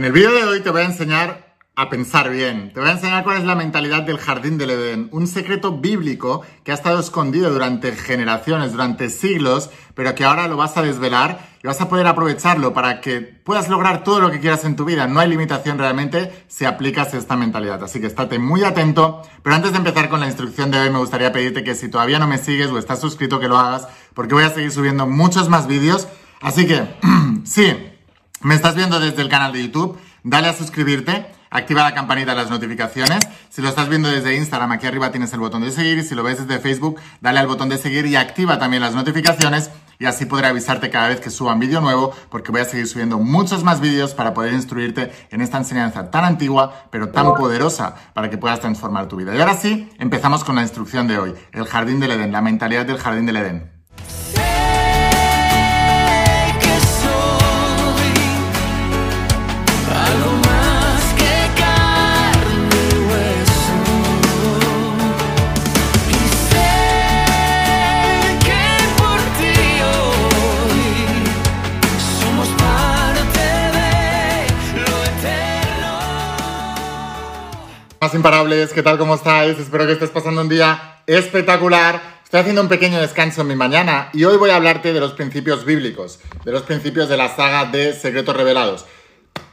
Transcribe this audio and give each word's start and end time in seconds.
En 0.00 0.06
el 0.06 0.12
vídeo 0.12 0.32
de 0.32 0.44
hoy 0.44 0.60
te 0.60 0.70
voy 0.70 0.80
a 0.80 0.86
enseñar 0.86 1.58
a 1.76 1.90
pensar 1.90 2.30
bien. 2.30 2.72
Te 2.72 2.80
voy 2.80 2.88
a 2.88 2.92
enseñar 2.92 3.22
cuál 3.22 3.36
es 3.36 3.44
la 3.44 3.54
mentalidad 3.54 4.02
del 4.02 4.16
jardín 4.16 4.56
del 4.56 4.70
Edén, 4.70 5.10
un 5.12 5.26
secreto 5.26 5.76
bíblico 5.76 6.40
que 6.64 6.72
ha 6.72 6.74
estado 6.74 6.98
escondido 6.98 7.50
durante 7.50 7.92
generaciones, 7.92 8.72
durante 8.72 9.10
siglos, 9.10 9.68
pero 9.94 10.14
que 10.14 10.24
ahora 10.24 10.48
lo 10.48 10.56
vas 10.56 10.78
a 10.78 10.82
desvelar 10.82 11.46
y 11.62 11.66
vas 11.66 11.82
a 11.82 11.90
poder 11.90 12.06
aprovecharlo 12.06 12.72
para 12.72 13.02
que 13.02 13.20
puedas 13.20 13.68
lograr 13.68 14.02
todo 14.02 14.20
lo 14.20 14.30
que 14.30 14.40
quieras 14.40 14.64
en 14.64 14.74
tu 14.74 14.86
vida. 14.86 15.06
No 15.06 15.20
hay 15.20 15.28
limitación 15.28 15.76
realmente 15.76 16.46
si 16.48 16.64
aplicas 16.64 17.12
esta 17.12 17.36
mentalidad. 17.36 17.84
Así 17.84 18.00
que 18.00 18.06
estate 18.06 18.38
muy 18.38 18.64
atento. 18.64 19.20
Pero 19.42 19.54
antes 19.54 19.72
de 19.72 19.76
empezar 19.76 20.08
con 20.08 20.20
la 20.20 20.28
instrucción 20.28 20.70
de 20.70 20.80
hoy, 20.80 20.88
me 20.88 20.98
gustaría 20.98 21.30
pedirte 21.30 21.62
que 21.62 21.74
si 21.74 21.90
todavía 21.90 22.18
no 22.18 22.26
me 22.26 22.38
sigues 22.38 22.70
o 22.70 22.78
estás 22.78 23.02
suscrito, 23.02 23.38
que 23.38 23.48
lo 23.48 23.58
hagas, 23.58 23.86
porque 24.14 24.32
voy 24.32 24.44
a 24.44 24.48
seguir 24.48 24.70
subiendo 24.70 25.06
muchos 25.06 25.50
más 25.50 25.66
vídeos. 25.66 26.08
Así 26.40 26.66
que, 26.66 26.88
sí, 27.44 27.89
me 28.42 28.54
estás 28.54 28.74
viendo 28.74 29.00
desde 29.00 29.22
el 29.22 29.28
canal 29.28 29.52
de 29.52 29.62
YouTube, 29.62 29.98
dale 30.22 30.48
a 30.48 30.54
suscribirte, 30.54 31.26
activa 31.50 31.82
la 31.82 31.94
campanita 31.94 32.30
de 32.30 32.38
las 32.38 32.50
notificaciones. 32.50 33.20
Si 33.50 33.60
lo 33.60 33.68
estás 33.68 33.88
viendo 33.88 34.08
desde 34.08 34.36
Instagram, 34.36 34.72
aquí 34.72 34.86
arriba 34.86 35.10
tienes 35.10 35.32
el 35.32 35.40
botón 35.40 35.62
de 35.62 35.70
seguir 35.70 35.98
y 35.98 36.02
si 36.02 36.14
lo 36.14 36.22
ves 36.22 36.46
desde 36.46 36.60
Facebook, 36.60 36.98
dale 37.20 37.40
al 37.40 37.46
botón 37.46 37.68
de 37.68 37.76
seguir 37.76 38.06
y 38.06 38.16
activa 38.16 38.58
también 38.58 38.82
las 38.82 38.94
notificaciones 38.94 39.70
y 39.98 40.06
así 40.06 40.24
podré 40.24 40.46
avisarte 40.46 40.88
cada 40.88 41.08
vez 41.08 41.20
que 41.20 41.28
suba 41.28 41.52
un 41.52 41.60
vídeo 41.60 41.82
nuevo 41.82 42.14
porque 42.30 42.50
voy 42.50 42.62
a 42.62 42.64
seguir 42.64 42.86
subiendo 42.86 43.18
muchos 43.18 43.62
más 43.62 43.80
vídeos 43.80 44.14
para 44.14 44.32
poder 44.32 44.54
instruirte 44.54 45.12
en 45.30 45.42
esta 45.42 45.58
enseñanza 45.58 46.10
tan 46.10 46.24
antigua 46.24 46.86
pero 46.90 47.10
tan 47.10 47.34
poderosa 47.34 47.94
para 48.14 48.30
que 48.30 48.38
puedas 48.38 48.60
transformar 48.60 49.08
tu 49.08 49.16
vida. 49.16 49.34
Y 49.34 49.40
ahora 49.40 49.54
sí, 49.54 49.90
empezamos 49.98 50.44
con 50.44 50.56
la 50.56 50.62
instrucción 50.62 51.06
de 51.06 51.18
hoy, 51.18 51.34
el 51.52 51.66
jardín 51.66 52.00
del 52.00 52.12
Edén, 52.12 52.32
la 52.32 52.40
mentalidad 52.40 52.86
del 52.86 52.98
jardín 52.98 53.26
del 53.26 53.36
Edén. 53.36 53.79
Más 78.02 78.14
imparables, 78.14 78.72
¿qué 78.72 78.82
tal? 78.82 78.96
¿Cómo 78.96 79.14
estáis? 79.14 79.58
Espero 79.58 79.84
que 79.84 79.92
estés 79.92 80.08
pasando 80.08 80.40
un 80.40 80.48
día 80.48 81.02
espectacular. 81.06 82.00
Estoy 82.24 82.40
haciendo 82.40 82.62
un 82.62 82.68
pequeño 82.68 82.98
descanso 82.98 83.42
en 83.42 83.48
mi 83.48 83.56
mañana 83.56 84.08
y 84.14 84.24
hoy 84.24 84.38
voy 84.38 84.48
a 84.48 84.56
hablarte 84.56 84.94
de 84.94 85.00
los 85.00 85.12
principios 85.12 85.66
bíblicos, 85.66 86.18
de 86.46 86.50
los 86.50 86.62
principios 86.62 87.10
de 87.10 87.18
la 87.18 87.28
saga 87.28 87.66
de 87.66 87.92
Secretos 87.92 88.34
Revelados. 88.34 88.86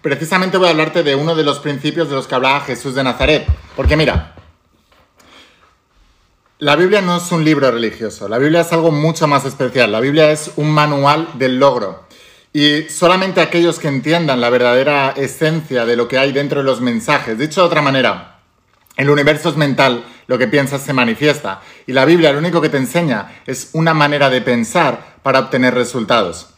Precisamente 0.02 0.58
voy 0.58 0.68
a 0.70 0.72
hablarte 0.72 1.04
de 1.04 1.14
uno 1.14 1.36
de 1.36 1.44
los 1.44 1.60
principios 1.60 2.08
de 2.08 2.16
los 2.16 2.26
que 2.26 2.36
hablaba 2.36 2.62
Jesús 2.62 2.96
de 2.96 3.04
Nazaret. 3.04 3.46
Porque 3.76 3.98
mira, 3.98 4.34
la 6.60 6.78
Biblia 6.78 7.02
no 7.02 7.18
es 7.18 7.30
un 7.34 7.44
libro 7.44 7.70
religioso, 7.70 8.30
la 8.30 8.38
Biblia 8.38 8.62
es 8.62 8.72
algo 8.72 8.92
mucho 8.92 9.28
más 9.28 9.44
especial. 9.44 9.92
La 9.92 10.00
Biblia 10.00 10.32
es 10.32 10.52
un 10.56 10.72
manual 10.72 11.28
del 11.34 11.60
logro. 11.60 12.08
Y 12.54 12.84
solamente 12.84 13.42
aquellos 13.42 13.78
que 13.78 13.90
entiendan 13.90 14.40
la 14.40 14.50
verdadera 14.50 15.14
esencia 15.18 15.86
de 15.86 15.98
lo 15.98 16.08
que 16.08 16.18
hay 16.18 16.32
dentro 16.32 16.62
de 16.62 16.66
los 16.66 16.80
mensajes, 16.80 17.38
dicho 17.38 17.60
de 17.60 17.68
otra 17.68 17.82
manera, 17.82 18.37
el 18.98 19.10
universo 19.10 19.50
es 19.50 19.58
mental, 19.58 20.04
lo 20.28 20.38
que 20.38 20.48
piensas 20.48 20.82
se 20.82 20.94
manifiesta. 20.94 21.62
Y 21.86 21.94
la 21.94 22.06
Biblia 22.06 22.34
lo 22.34 22.40
único 22.40 22.62
que 22.62 22.70
te 22.70 22.78
enseña 22.78 23.42
es 23.46 23.70
una 23.74 23.94
manera 23.94 24.30
de 24.30 24.42
pensar 24.42 25.16
para 25.24 25.40
obtener 25.40 25.74
resultados. 25.74 26.50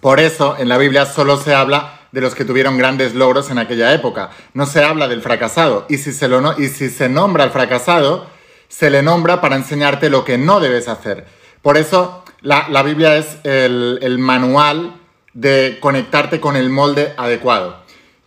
Por 0.00 0.20
eso 0.20 0.56
en 0.58 0.68
la 0.68 0.78
Biblia 0.78 1.04
solo 1.04 1.36
se 1.36 1.54
habla 1.54 1.98
de 2.12 2.20
los 2.20 2.34
que 2.34 2.44
tuvieron 2.44 2.78
grandes 2.78 3.14
logros 3.14 3.50
en 3.50 3.58
aquella 3.58 3.92
época. 3.92 4.30
No 4.54 4.66
se 4.66 4.82
habla 4.82 5.08
del 5.08 5.20
fracasado. 5.20 5.84
Y 5.88 5.98
si 5.98 6.12
se, 6.12 6.28
lo 6.28 6.58
y 6.58 6.68
si 6.68 6.88
se 6.88 7.08
nombra 7.08 7.44
al 7.44 7.50
fracasado, 7.50 8.26
se 8.68 8.90
le 8.90 9.02
nombra 9.02 9.40
para 9.40 9.56
enseñarte 9.56 10.10
lo 10.10 10.24
que 10.24 10.38
no 10.38 10.60
debes 10.60 10.88
hacer. 10.88 11.26
Por 11.62 11.76
eso 11.76 12.24
la, 12.40 12.82
Biblia 12.82 13.16
es 13.16 13.38
el, 13.44 14.18
manual 14.18 14.94
de 15.32 15.78
conectarte 15.80 16.40
con 16.40 16.56
el 16.56 16.70
molde 16.70 17.14
adecuado. 17.16 17.82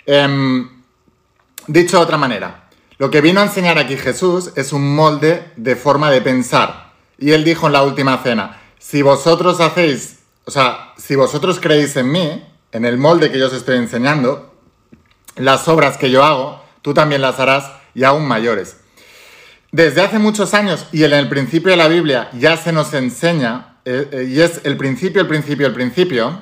Em, 0.06 0.70
dicho 1.68 1.98
de 1.98 2.04
otra 2.04 2.18
manera, 2.18 2.61
lo 3.02 3.10
que 3.10 3.22
vino 3.22 3.40
a 3.40 3.46
enseñar 3.46 3.80
aquí 3.80 3.98
Jesús 3.98 4.52
es 4.56 4.74
un 4.74 4.94
molde 4.94 5.44
de 5.56 5.76
forma 5.76 6.12
de 6.12 6.22
pensar. 6.22 6.92
Y 7.18 7.32
él 7.32 7.44
dijo 7.44 7.66
en 7.66 7.74
la 7.74 7.82
última 7.82 8.20
cena, 8.20 8.62
si 8.78 9.02
vosotros 9.02 9.60
hacéis, 9.60 10.20
o 10.46 10.52
sea, 10.52 10.94
si 10.98 11.16
vosotros 11.16 11.60
creéis 11.60 11.96
en 11.96 12.12
mí, 12.12 12.46
en 12.72 12.86
el 12.86 13.00
molde 13.00 13.32
que 13.32 13.40
yo 13.40 13.48
os 13.48 13.54
estoy 13.54 13.78
enseñando, 13.78 14.54
las 15.36 15.68
obras 15.68 15.98
que 15.98 16.12
yo 16.12 16.24
hago, 16.24 16.64
tú 16.84 16.94
también 16.94 17.24
las 17.24 17.40
harás 17.40 17.72
y 17.96 18.04
aún 18.04 18.28
mayores. 18.28 18.78
Desde 19.72 20.04
hace 20.04 20.20
muchos 20.20 20.54
años 20.54 20.86
y 20.92 21.04
en 21.04 21.14
el 21.14 21.28
principio 21.28 21.72
de 21.72 21.78
la 21.78 21.88
Biblia 21.88 22.30
ya 22.34 22.56
se 22.56 22.72
nos 22.72 22.94
enseña, 22.94 23.78
eh, 23.84 24.10
eh, 24.12 24.28
y 24.30 24.42
es 24.42 24.62
el 24.64 24.78
principio, 24.78 25.24
el 25.24 25.28
principio, 25.28 25.66
el 25.66 25.74
principio, 25.74 26.40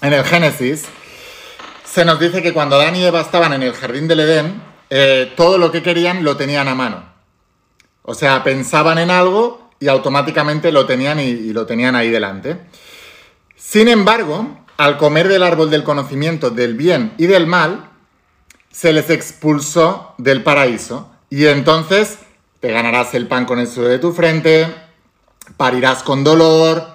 en 0.00 0.14
el 0.14 0.24
Génesis, 0.24 0.86
se 1.84 2.06
nos 2.06 2.18
dice 2.18 2.40
que 2.40 2.54
cuando 2.54 2.76
Adán 2.76 2.96
y 2.96 3.04
Eva 3.04 3.20
estaban 3.20 3.52
en 3.52 3.62
el 3.62 3.74
jardín 3.74 4.08
del 4.08 4.20
Edén, 4.20 4.73
eh, 4.96 5.32
todo 5.34 5.58
lo 5.58 5.72
que 5.72 5.82
querían 5.82 6.22
lo 6.22 6.36
tenían 6.36 6.68
a 6.68 6.76
mano. 6.76 7.02
O 8.02 8.14
sea, 8.14 8.44
pensaban 8.44 8.98
en 8.98 9.10
algo 9.10 9.70
y 9.80 9.88
automáticamente 9.88 10.70
lo 10.70 10.86
tenían 10.86 11.18
y, 11.18 11.52
lo 11.52 11.66
tenían 11.66 11.96
ahí 11.96 12.10
delante. 12.10 12.60
Sin 13.56 13.88
embargo, 13.88 14.56
al 14.76 14.96
comer 14.96 15.26
del 15.26 15.42
árbol 15.42 15.68
del 15.68 15.82
conocimiento 15.82 16.50
del 16.50 16.74
bien 16.74 17.12
y 17.18 17.26
del 17.26 17.48
mal, 17.48 17.90
se 18.70 18.92
les 18.92 19.10
expulsó 19.10 20.14
del 20.18 20.44
paraíso. 20.44 21.10
Y 21.28 21.46
entonces 21.46 22.20
te 22.60 22.70
ganarás 22.70 23.14
el 23.14 23.26
pan 23.26 23.46
con 23.46 23.58
el 23.58 23.66
sudor 23.66 23.90
de 23.90 23.98
tu 23.98 24.12
frente, 24.12 24.72
parirás 25.56 26.04
con 26.04 26.22
dolor, 26.22 26.86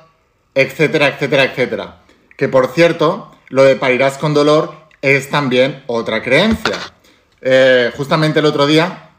etcétera, 0.56 1.10
etcétera, 1.10 1.44
etcétera. 1.44 1.98
Que 2.38 2.48
por 2.48 2.68
cierto, 2.68 3.30
lo 3.50 3.64
de 3.64 3.76
parirás 3.76 4.18
con 4.18 4.34
dolor 4.34 4.74
es 5.02 5.30
también 5.30 5.84
otra 5.88 6.24
creencia. 6.24 6.78
Eh, 7.42 7.92
justamente 7.96 8.40
el 8.40 8.46
otro 8.46 8.68
día 8.68 9.10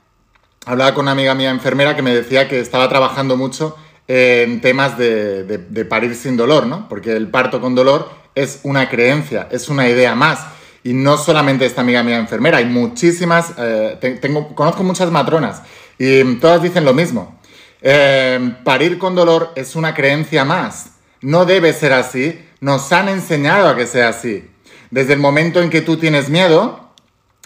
hablaba 0.67 0.95
con 0.95 1.05
una 1.05 1.13
amiga 1.13 1.35
mía 1.35 1.51
enfermera 1.51 1.97
que 1.97 2.03
me 2.03 2.15
decía 2.15 2.49
que 2.49 2.61
estaba 2.61 2.89
trabajando 2.89 3.37
mucho 3.37 3.77
en 4.09 4.61
temas 4.61 4.99
de, 4.99 5.87
parir 5.89 6.15
sin 6.15 6.37
dolor, 6.37 6.67
¿no? 6.67 6.89
Porque 6.89 7.13
el 7.13 7.29
parto 7.29 7.61
con 7.61 7.75
dolor 7.75 8.11
es 8.35 8.61
una 8.65 8.89
creencia, 8.89 9.49
es 9.51 9.69
una 9.69 9.89
idea 9.89 10.15
más. 10.15 10.47
Y 10.83 10.95
no 10.95 11.17
solamente 11.17 11.67
esta 11.67 11.83
amiga 11.83 12.03
mía 12.03 12.19
enfermera, 12.19 12.59
hay 12.59 12.65
muchísimas, 12.65 13.53
eh, 13.59 14.19
tengo, 14.21 14.55
conozco 14.55 14.83
muchas 14.83 15.11
matronas 15.11 15.63
y 15.99 16.37
todas 16.37 16.63
dicen 16.63 16.85
lo 16.85 16.95
mismo. 16.95 17.39
Eh, 17.83 18.57
parir 18.65 18.99
con 18.99 19.15
dolor 19.15 19.53
es 19.55 19.77
una 19.77 19.95
creencia 19.95 20.45
más. 20.45 20.93
No 21.21 21.45
debe 21.45 21.73
ser 21.73 21.93
así. 21.93 22.45
Nos 22.61 22.91
han 22.93 23.09
enseñado 23.09 23.69
a 23.69 23.77
que 23.77 23.87
sea 23.87 24.09
así. 24.09 24.51
Desde 24.91 25.13
el 25.13 25.21
momento 25.21 25.63
en 25.63 25.71
que 25.71 25.83
tú 25.83 25.99
tienes 25.99 26.29
miedo, 26.29 26.90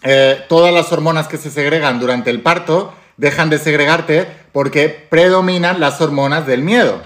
eh, 0.04 0.44
todas 0.48 0.72
las 0.72 0.92
hormonas 0.92 1.28
que 1.28 1.38
se 1.38 1.50
segregan 1.50 1.98
durante 1.98 2.28
el 2.30 2.42
parto 2.42 2.92
dejan 3.16 3.48
de 3.48 3.58
segregarte 3.58 4.28
porque 4.52 4.88
predominan 4.88 5.80
las 5.80 6.00
hormonas 6.00 6.46
del 6.46 6.62
miedo. 6.62 7.00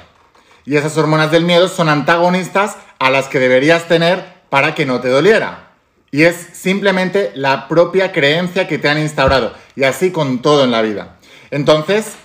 Y 0.65 0.77
esas 0.77 0.99
hormonas 0.99 1.31
del 1.31 1.45
miedo 1.45 1.69
son 1.69 1.89
antagonistas 1.89 2.77
a 2.99 3.09
las 3.11 3.29
que 3.29 3.39
deberías 3.39 3.87
tener 3.87 4.25
para 4.51 4.75
que 4.75 4.85
no 4.85 5.01
te 5.01 5.09
doliera. 5.09 5.71
Y 6.11 6.25
es 6.25 6.49
simplemente 6.53 7.33
la 7.35 7.69
propia 7.69 8.13
creencia 8.13 8.67
que 8.67 8.79
te 8.79 8.89
han 8.89 8.99
instaurado. 8.99 9.55
Y 9.77 9.85
así 9.85 10.11
con 10.11 10.43
todo 10.43 10.65
en 10.65 10.73
la 10.73 10.83
vida. 10.83 11.19
Entonces, 11.51 12.17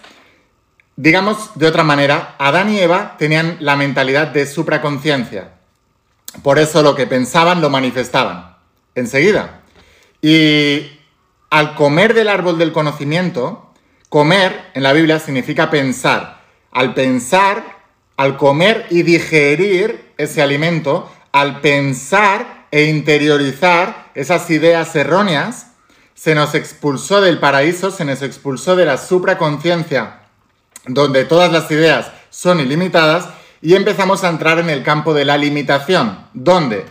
digamos 0.95 1.51
de 1.55 1.67
otra 1.67 1.83
manera, 1.83 2.35
Adán 2.39 2.69
y 2.73 2.79
Eva 2.79 3.15
tenían 3.17 3.57
la 3.59 3.75
mentalidad 3.75 4.27
de 4.27 4.47
supraconciencia. 4.47 5.51
Por 6.41 6.57
eso 6.57 6.81
lo 6.81 6.95
que 6.95 7.05
pensaban 7.05 7.61
lo 7.61 7.69
manifestaban. 7.69 8.55
Enseguida. 8.95 9.62
Y 10.23 10.99
al 11.49 11.75
comer 11.75 12.13
del 12.13 12.29
árbol 12.29 12.57
del 12.57 12.71
conocimiento, 12.71 13.73
comer 14.07 14.71
en 14.73 14.81
la 14.81 14.93
Biblia 14.93 15.19
significa 15.19 15.69
pensar. 15.69 16.41
Al 16.71 16.93
pensar, 16.93 17.83
al 18.15 18.37
comer 18.37 18.87
y 18.89 19.03
digerir 19.03 20.13
ese 20.17 20.41
alimento, 20.41 21.11
al 21.33 21.59
pensar 21.59 22.67
e 22.71 22.85
interiorizar 22.85 24.11
esas 24.15 24.49
ideas 24.49 24.95
erróneas, 24.95 25.73
se 26.13 26.35
nos 26.35 26.55
expulsó 26.55 27.19
del 27.19 27.39
paraíso, 27.39 27.91
se 27.91 28.05
nos 28.05 28.21
expulsó 28.21 28.77
de 28.77 28.85
la 28.85 28.97
supraconciencia, 28.97 30.21
donde 30.87 31.25
todas 31.25 31.51
las 31.51 31.69
ideas 31.69 32.11
son 32.29 32.61
ilimitadas, 32.61 33.27
y 33.61 33.75
empezamos 33.75 34.23
a 34.23 34.29
entrar 34.29 34.59
en 34.59 34.69
el 34.69 34.83
campo 34.83 35.13
de 35.13 35.25
la 35.25 35.37
limitación, 35.37 36.27
donde 36.33 36.85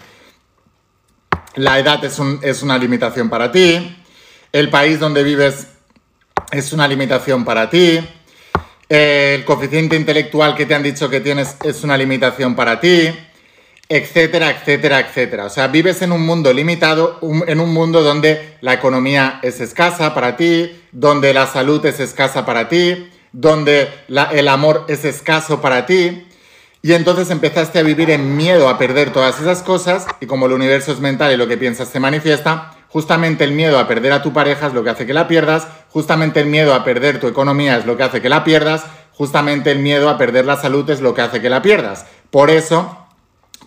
la 1.54 1.78
edad 1.78 2.02
es, 2.04 2.62
una 2.62 2.78
limitación 2.78 3.28
para 3.28 3.52
ti, 3.52 3.96
el 4.52 4.70
país 4.70 4.98
donde 4.98 5.22
vives 5.22 5.66
es 6.50 6.72
una 6.72 6.88
limitación 6.88 7.44
para 7.44 7.68
ti, 7.68 8.00
el 8.88 9.44
coeficiente 9.44 9.96
intelectual 9.96 10.54
que 10.54 10.66
te 10.66 10.74
han 10.74 10.82
dicho 10.82 11.08
que 11.08 11.20
tienes 11.20 11.56
es 11.64 11.82
una 11.82 11.96
limitación 11.96 12.54
para 12.54 12.80
ti, 12.80 13.08
etcétera, 13.88 14.50
etcétera, 14.50 15.00
etcétera. 15.00 15.46
O 15.46 15.50
sea, 15.50 15.68
vives 15.68 16.00
en 16.02 16.12
un 16.12 16.24
mundo 16.24 16.52
limitado, 16.52 17.18
en 17.46 17.60
un 17.60 17.72
mundo 17.72 18.02
donde 18.02 18.56
la 18.60 18.74
economía 18.74 19.40
es 19.42 19.60
escasa 19.60 20.14
para 20.14 20.36
ti, 20.36 20.82
donde 20.92 21.34
la 21.34 21.46
salud 21.46 21.84
es 21.84 22.00
escasa 22.00 22.44
para 22.46 22.68
ti, 22.68 23.10
donde 23.32 23.88
el 24.08 24.48
amor 24.48 24.86
es 24.88 25.04
escaso 25.04 25.60
para 25.60 25.86
ti. 25.86 26.26
Y 26.84 26.94
entonces 26.94 27.30
empezaste 27.30 27.78
a 27.78 27.84
vivir 27.84 28.10
en 28.10 28.36
miedo 28.36 28.68
a 28.68 28.76
perder 28.76 29.12
todas 29.12 29.40
esas 29.40 29.62
cosas 29.62 30.04
y 30.20 30.26
como 30.26 30.46
el 30.46 30.52
universo 30.52 30.90
es 30.90 30.98
mental 30.98 31.32
y 31.32 31.36
lo 31.36 31.46
que 31.46 31.56
piensas 31.56 31.88
se 31.88 32.00
manifiesta, 32.00 32.72
justamente 32.88 33.44
el 33.44 33.52
miedo 33.52 33.78
a 33.78 33.86
perder 33.86 34.10
a 34.10 34.20
tu 34.20 34.32
pareja 34.32 34.66
es 34.66 34.74
lo 34.74 34.82
que 34.82 34.90
hace 34.90 35.06
que 35.06 35.14
la 35.14 35.28
pierdas, 35.28 35.68
justamente 35.90 36.40
el 36.40 36.46
miedo 36.46 36.74
a 36.74 36.82
perder 36.82 37.20
tu 37.20 37.28
economía 37.28 37.76
es 37.76 37.86
lo 37.86 37.96
que 37.96 38.02
hace 38.02 38.20
que 38.20 38.28
la 38.28 38.42
pierdas, 38.42 38.82
justamente 39.12 39.70
el 39.70 39.78
miedo 39.78 40.08
a 40.08 40.18
perder 40.18 40.44
la 40.44 40.56
salud 40.56 40.90
es 40.90 41.00
lo 41.00 41.14
que 41.14 41.20
hace 41.20 41.40
que 41.40 41.50
la 41.50 41.62
pierdas. 41.62 42.04
Por 42.30 42.50
eso, 42.50 43.06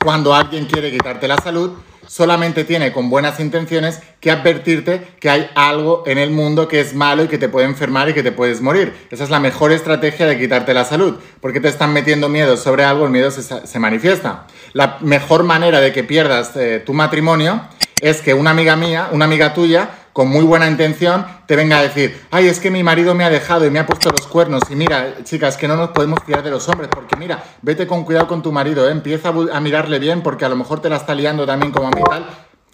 cuando 0.03 0.35
alguien 0.35 0.65
quiere 0.65 0.91
quitarte 0.91 1.29
la 1.29 1.38
salud, 1.38 1.71
solamente 2.07 2.63
tiene 2.63 2.92
con 2.92 3.10
buenas 3.10 3.40
intenciones 3.40 4.00
que 4.19 4.31
advertirte 4.31 5.02
que 5.19 5.30
hay 5.30 5.50
algo 5.56 6.04
en 6.06 6.18
el 6.18 6.31
mundo 6.31 6.68
que 6.68 6.80
es 6.80 6.94
malo 6.94 7.24
y 7.24 7.28
que 7.28 7.38
te 7.38 7.50
puede 7.50 7.66
enfermar 7.66 8.10
y 8.10 8.13
que 8.13 8.24
te 8.24 8.31
puedes 8.31 8.62
morir. 8.62 8.94
Esa 9.12 9.24
es 9.24 9.30
la 9.30 9.40
mejor 9.40 9.72
estrategia 9.72 10.28
de 10.28 10.38
quitarte 10.38 10.74
la 10.74 10.86
salud. 10.86 11.19
Porque 11.42 11.60
te 11.60 11.68
están 11.68 11.94
metiendo 11.94 12.30
miedo 12.30 12.57
sobre 12.57 12.84
algo, 12.84 13.06
el 13.06 13.12
miedo 13.12 13.31
se, 13.31 13.80
manifiesta. 13.80 14.48
La 14.74 14.98
mejor 15.02 15.44
manera 15.44 15.80
de 15.80 15.92
que 15.92 16.04
pierdas 16.04 16.56
eh, 16.56 16.81
tu 16.86 16.94
matrimonio 16.94 17.62
es 18.02 18.22
que 18.22 18.34
una 18.34 18.52
amiga 18.52 18.75
mía, 18.75 19.10
una 19.12 19.25
amiga 19.25 19.54
tuya, 19.54 19.90
con 20.15 20.29
muy 20.29 20.45
buena 20.45 20.69
intención, 20.69 21.25
te 21.45 21.57
venga 21.57 21.77
a 21.77 21.81
decir, 21.81 22.21
ay, 22.31 22.47
es 22.47 22.62
que 22.62 22.71
mi 22.71 22.83
marido 22.83 23.13
me 23.13 23.25
ha 23.25 23.29
dejado 23.29 23.65
y 23.65 23.69
me 23.69 23.79
ha 23.79 23.85
puesto 23.85 24.09
los 24.12 24.25
cuernos. 24.27 24.63
Y 24.69 24.75
mira, 24.77 25.13
chicas, 25.25 25.57
que 25.57 25.67
no 25.67 25.75
nos 25.75 25.89
podemos 25.89 26.19
fiar 26.25 26.41
de 26.41 26.51
los 26.51 26.69
hombres, 26.69 26.88
porque 26.89 27.17
mira, 27.17 27.44
vete 27.62 27.85
con 27.85 28.06
cuidado 28.06 28.25
con 28.25 28.41
tu 28.41 28.53
marido, 28.53 28.88
¿eh? 28.88 28.94
empieza 28.94 29.33
a, 29.51 29.59
mirarle 29.59 30.00
bien, 30.00 30.21
porque 30.23 30.45
a 30.45 30.50
lo 30.50 30.56
mejor 30.56 30.81
te 30.81 30.88
la 30.88 30.95
está 30.95 31.13
liando 31.13 31.45
también 31.45 31.73
como 31.73 31.89
a 31.89 31.91
mí 31.91 32.01
tal. 32.09 32.25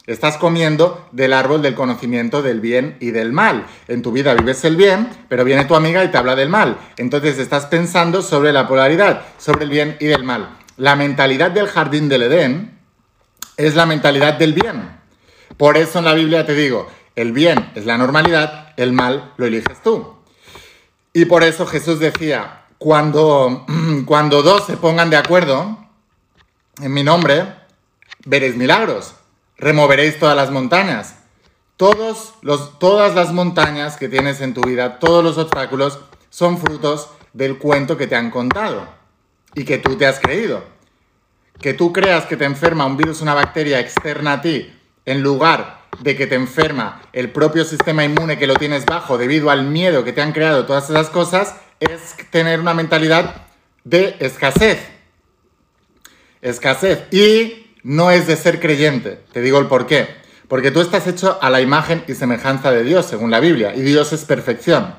Estás 0.05 0.37
comiendo 0.37 1.07
del 1.13 1.33
árbol 1.33 1.63
del 1.63 1.73
conocimiento 1.73 2.43
del 2.43 2.61
bien 2.61 2.97
y 2.99 3.09
del 3.09 3.31
mal. 3.31 3.65
En 3.87 4.03
tu 4.03 4.11
vida 4.11 4.35
vives 4.35 4.63
el 4.63 4.75
bien, 4.75 5.09
pero 5.27 5.43
viene 5.43 5.65
tu 5.65 5.73
amiga 5.73 6.03
y 6.03 6.09
te 6.09 6.19
habla 6.19 6.35
del 6.35 6.49
mal. 6.49 6.77
Entonces 6.97 7.39
estás 7.39 7.65
pensando 7.65 8.21
sobre 8.21 8.53
la 8.53 8.67
polaridad, 8.67 9.23
sobre 9.39 9.63
el 9.63 9.71
bien 9.71 9.97
y 9.99 10.05
del 10.05 10.23
mal. 10.23 10.57
La 10.77 10.95
mentalidad 10.95 11.49
del 11.49 11.65
jardín 11.65 12.07
del 12.07 12.21
Edén 12.21 12.77
es 13.57 13.73
la 13.73 13.87
mentalidad 13.87 14.35
del 14.35 14.53
bien. 14.53 15.01
Por 15.57 15.77
eso 15.77 15.99
en 15.99 16.05
la 16.05 16.13
Biblia 16.13 16.45
te 16.45 16.53
digo, 16.53 16.87
el 17.15 17.31
bien 17.31 17.71
es 17.75 17.85
la 17.85 17.97
normalidad, 17.97 18.73
el 18.77 18.93
mal 18.93 19.33
lo 19.37 19.45
eliges 19.45 19.81
tú. 19.81 20.15
Y 21.13 21.25
por 21.25 21.43
eso 21.43 21.65
Jesús 21.65 21.99
decía, 21.99 22.63
cuando, 22.77 23.65
cuando 24.05 24.41
dos 24.41 24.65
se 24.65 24.77
pongan 24.77 25.09
de 25.09 25.17
acuerdo 25.17 25.77
en 26.81 26.93
mi 26.93 27.03
nombre, 27.03 27.53
veréis 28.25 28.55
milagros, 28.55 29.13
removeréis 29.57 30.19
todas 30.19 30.35
las 30.35 30.51
montañas. 30.51 31.15
Todos 31.77 32.35
los, 32.43 32.77
todas 32.77 33.15
las 33.15 33.33
montañas 33.33 33.97
que 33.97 34.07
tienes 34.07 34.39
en 34.41 34.53
tu 34.53 34.61
vida, 34.61 34.99
todos 34.99 35.23
los 35.23 35.39
obstáculos, 35.39 35.99
son 36.29 36.59
frutos 36.59 37.09
del 37.33 37.57
cuento 37.57 37.97
que 37.97 38.05
te 38.07 38.15
han 38.15 38.29
contado 38.29 38.87
y 39.55 39.65
que 39.65 39.79
tú 39.79 39.95
te 39.95 40.05
has 40.05 40.19
creído. 40.19 40.63
Que 41.59 41.73
tú 41.73 41.91
creas 41.91 42.25
que 42.25 42.37
te 42.37 42.45
enferma 42.45 42.85
un 42.85 42.97
virus, 42.97 43.21
una 43.21 43.33
bacteria 43.33 43.79
externa 43.79 44.33
a 44.33 44.41
ti, 44.41 44.71
en 45.05 45.23
lugar 45.23 45.80
de 45.99 46.15
que 46.15 46.27
te 46.27 46.35
enferma 46.35 47.01
el 47.13 47.31
propio 47.31 47.65
sistema 47.65 48.03
inmune 48.03 48.37
que 48.37 48.47
lo 48.47 48.55
tienes 48.55 48.85
bajo 48.85 49.17
debido 49.17 49.49
al 49.49 49.63
miedo 49.63 50.03
que 50.03 50.13
te 50.13 50.21
han 50.21 50.31
creado 50.31 50.65
todas 50.65 50.89
esas 50.89 51.09
cosas, 51.09 51.55
es 51.79 52.15
tener 52.29 52.59
una 52.59 52.73
mentalidad 52.73 53.47
de 53.83 54.15
escasez. 54.19 54.79
Escasez. 56.41 57.03
Y 57.11 57.73
no 57.83 58.11
es 58.11 58.27
de 58.27 58.35
ser 58.35 58.59
creyente. 58.59 59.19
Te 59.31 59.41
digo 59.41 59.59
el 59.59 59.67
por 59.67 59.87
qué. 59.87 60.07
Porque 60.47 60.71
tú 60.71 60.81
estás 60.81 61.07
hecho 61.07 61.39
a 61.41 61.49
la 61.49 61.61
imagen 61.61 62.03
y 62.07 62.13
semejanza 62.13 62.71
de 62.71 62.83
Dios, 62.83 63.05
según 63.05 63.31
la 63.31 63.39
Biblia, 63.39 63.73
y 63.75 63.81
Dios 63.81 64.11
es 64.11 64.25
perfección. 64.25 64.95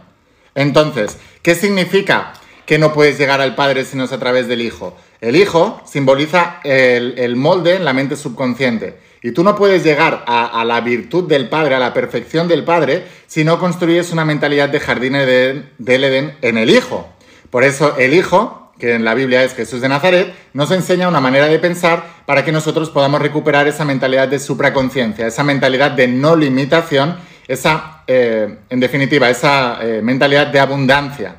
Entonces, 0.54 1.18
¿qué 1.42 1.54
significa 1.54 2.32
que 2.64 2.78
no 2.78 2.92
puedes 2.92 3.18
llegar 3.18 3.40
al 3.40 3.54
Padre 3.54 3.84
si 3.84 3.96
no 3.96 4.04
es 4.04 4.12
a 4.12 4.18
través 4.18 4.48
del 4.48 4.62
Hijo? 4.62 4.96
El 5.20 5.36
Hijo 5.36 5.82
simboliza 5.84 6.60
el, 6.64 7.18
el 7.18 7.36
molde 7.36 7.76
en 7.76 7.84
la 7.84 7.92
mente 7.92 8.16
subconsciente. 8.16 8.98
Y 9.22 9.30
tú 9.30 9.44
no 9.44 9.54
puedes 9.54 9.84
llegar 9.84 10.24
a, 10.26 10.64
la 10.64 10.80
virtud 10.80 11.28
del 11.28 11.48
Padre, 11.48 11.76
a 11.76 11.78
la 11.78 11.94
perfección 11.94 12.48
del 12.48 12.64
Padre, 12.64 13.06
si 13.28 13.44
no 13.44 13.60
construyes 13.60 14.10
una 14.10 14.24
mentalidad 14.24 14.68
de 14.68 14.80
jardín 14.80 15.12
del 15.12 16.04
Edén 16.04 16.36
en 16.42 16.58
el 16.58 16.70
Hijo. 16.70 17.08
Por 17.48 17.62
eso 17.62 17.96
el 17.98 18.14
Hijo, 18.14 18.72
que 18.80 18.94
en 18.94 19.04
la 19.04 19.14
Biblia 19.14 19.44
es 19.44 19.54
Jesús 19.54 19.80
de 19.80 19.88
Nazaret, 19.88 20.34
nos 20.54 20.72
enseña 20.72 21.08
una 21.08 21.20
manera 21.20 21.46
de 21.46 21.60
pensar 21.60 22.04
para 22.26 22.44
que 22.44 22.50
nosotros 22.50 22.90
podamos 22.90 23.22
recuperar 23.22 23.68
esa 23.68 23.84
mentalidad 23.84 24.26
de 24.26 24.40
supraconciencia, 24.40 25.28
esa 25.28 25.44
mentalidad 25.44 25.92
de 25.92 26.08
no 26.08 26.34
limitación, 26.34 27.16
esa, 27.46 28.02
eh, 28.08 28.58
en 28.70 28.80
definitiva, 28.80 29.30
esa 29.30 29.78
eh, 29.82 30.00
mentalidad 30.02 30.48
de 30.48 30.58
abundancia. 30.58 31.36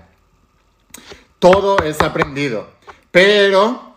Todo 1.37 1.83
es 1.83 1.99
aprendido, 1.99 2.69
pero 3.11 3.92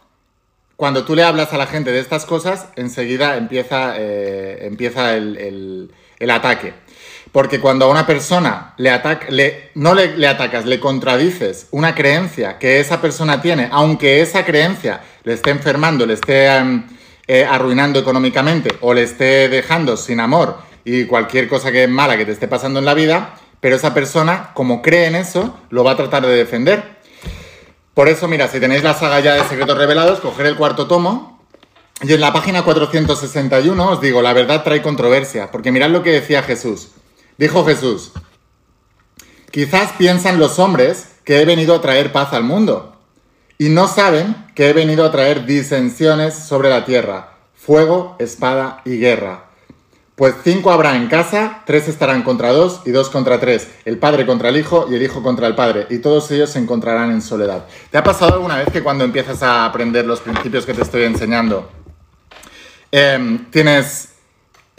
cuando 0.76 1.04
tú 1.04 1.16
le 1.16 1.22
hablas 1.22 1.52
a 1.52 1.58
la 1.58 1.66
gente 1.66 1.90
de 1.90 2.00
estas 2.00 2.26
cosas, 2.26 2.68
enseguida 2.76 3.36
empieza, 3.36 3.94
eh, 3.96 4.66
empieza 4.66 5.16
el, 5.16 5.90
ataque. 6.30 6.74
Porque 7.32 7.60
cuando 7.60 7.86
a 7.86 7.88
una 7.88 8.06
persona 8.06 8.74
le 8.76 8.90
le, 9.30 9.70
no 9.74 9.94
le, 9.94 10.26
atacas, 10.26 10.64
le 10.66 10.78
contradices 10.78 11.68
una 11.70 11.94
creencia 11.94 12.58
que 12.58 12.78
esa 12.80 13.00
persona 13.00 13.40
tiene, 13.40 13.68
aunque 13.72 14.20
esa 14.20 14.44
creencia 14.44 15.00
le 15.24 15.32
esté 15.32 15.50
enfermando, 15.50 16.06
le 16.06 16.14
esté 16.14 16.46
em, 16.46 16.86
eh, 17.26 17.44
arruinando 17.44 17.98
económicamente 17.98 18.70
o 18.80 18.94
le 18.94 19.02
esté 19.02 19.48
dejando 19.48 19.96
sin 19.96 20.20
amor 20.20 20.58
y 20.84 21.06
cualquier 21.06 21.48
cosa 21.48 21.72
que 21.72 21.84
es 21.84 21.90
mala 21.90 22.16
que 22.16 22.24
te 22.24 22.32
esté 22.32 22.48
pasando 22.48 22.78
en 22.78 22.84
la 22.84 22.94
vida, 22.94 23.34
pero 23.60 23.76
esa 23.76 23.92
persona, 23.92 24.50
como 24.54 24.80
cree 24.82 25.06
en 25.06 25.16
eso, 25.16 25.58
lo 25.70 25.84
va 25.84 25.92
a 25.92 25.96
tratar 25.96 26.24
de 26.24 26.34
defender 26.34 26.95
por 27.96 28.10
eso, 28.10 28.28
mira, 28.28 28.46
si 28.46 28.60
tenéis 28.60 28.82
la 28.82 28.92
saga 28.92 29.20
ya 29.20 29.32
de 29.32 29.48
Secretos 29.48 29.78
Revelados, 29.78 30.20
coger 30.20 30.44
el 30.44 30.56
cuarto 30.56 30.86
tomo. 30.86 31.40
Y 32.02 32.12
en 32.12 32.20
la 32.20 32.30
página 32.30 32.62
461 32.62 33.90
os 33.90 34.02
digo, 34.02 34.20
la 34.20 34.34
verdad 34.34 34.62
trae 34.62 34.82
controversia, 34.82 35.50
porque 35.50 35.72
mirad 35.72 35.88
lo 35.88 36.02
que 36.02 36.12
decía 36.12 36.42
Jesús. 36.42 36.88
Dijo 37.38 37.64
Jesús, 37.64 38.12
quizás 39.50 39.92
piensan 39.92 40.38
los 40.38 40.58
hombres 40.58 41.08
que 41.24 41.40
he 41.40 41.46
venido 41.46 41.74
a 41.74 41.80
traer 41.80 42.12
paz 42.12 42.34
al 42.34 42.44
mundo, 42.44 42.98
y 43.56 43.70
no 43.70 43.88
saben 43.88 44.44
que 44.54 44.68
he 44.68 44.72
venido 44.74 45.02
a 45.02 45.10
traer 45.10 45.46
disensiones 45.46 46.34
sobre 46.34 46.68
la 46.68 46.84
tierra, 46.84 47.38
fuego, 47.54 48.14
espada 48.18 48.82
y 48.84 48.98
guerra. 48.98 49.45
Pues 50.16 50.34
cinco 50.42 50.72
habrá 50.72 50.96
en 50.96 51.08
casa, 51.08 51.62
tres 51.66 51.88
estarán 51.88 52.22
contra 52.22 52.50
dos 52.50 52.80
y 52.86 52.90
dos 52.90 53.10
contra 53.10 53.38
tres, 53.38 53.68
el 53.84 53.98
padre 53.98 54.24
contra 54.24 54.48
el 54.48 54.56
hijo 54.56 54.86
y 54.90 54.94
el 54.94 55.02
hijo 55.02 55.22
contra 55.22 55.46
el 55.46 55.54
padre, 55.54 55.86
y 55.90 55.98
todos 55.98 56.30
ellos 56.30 56.48
se 56.48 56.58
encontrarán 56.58 57.10
en 57.10 57.20
soledad. 57.20 57.66
¿Te 57.90 57.98
ha 57.98 58.02
pasado 58.02 58.32
alguna 58.32 58.56
vez 58.56 58.68
que 58.72 58.82
cuando 58.82 59.04
empiezas 59.04 59.42
a 59.42 59.66
aprender 59.66 60.06
los 60.06 60.20
principios 60.20 60.64
que 60.64 60.72
te 60.72 60.80
estoy 60.80 61.02
enseñando, 61.02 61.70
em, 62.90 63.44
tienes 63.50 64.14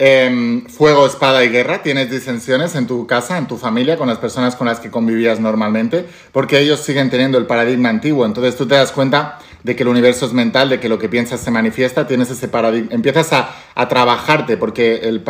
em, 0.00 0.66
fuego, 0.66 1.06
espada 1.06 1.44
y 1.44 1.50
guerra? 1.50 1.82
¿Tienes 1.84 2.10
disensiones 2.10 2.74
en 2.74 2.88
tu 2.88 3.06
casa, 3.06 3.38
en 3.38 3.46
tu 3.46 3.56
familia, 3.56 3.96
con 3.96 4.08
las 4.08 4.18
personas 4.18 4.56
con 4.56 4.66
las 4.66 4.80
que 4.80 4.90
convivías 4.90 5.38
normalmente? 5.38 6.04
Porque 6.32 6.58
ellos 6.58 6.80
siguen 6.80 7.10
teniendo 7.10 7.38
el 7.38 7.46
paradigma 7.46 7.90
antiguo, 7.90 8.26
entonces 8.26 8.56
tú 8.56 8.66
te 8.66 8.74
das 8.74 8.90
cuenta 8.90 9.38
de 9.62 9.76
que 9.76 9.82
el 9.82 9.88
universo 9.88 10.26
es 10.26 10.32
mental, 10.32 10.68
de 10.68 10.80
que 10.80 10.88
lo 10.88 10.98
que 10.98 11.08
piensas 11.08 11.40
se 11.40 11.50
manifiesta, 11.50 12.06
tienes 12.06 12.30
ese 12.30 12.48
paradigma, 12.48 12.88
empiezas 12.92 13.32
a, 13.32 13.88
trabajarte, 13.88 14.56
porque 14.56 14.96
el, 15.04 15.20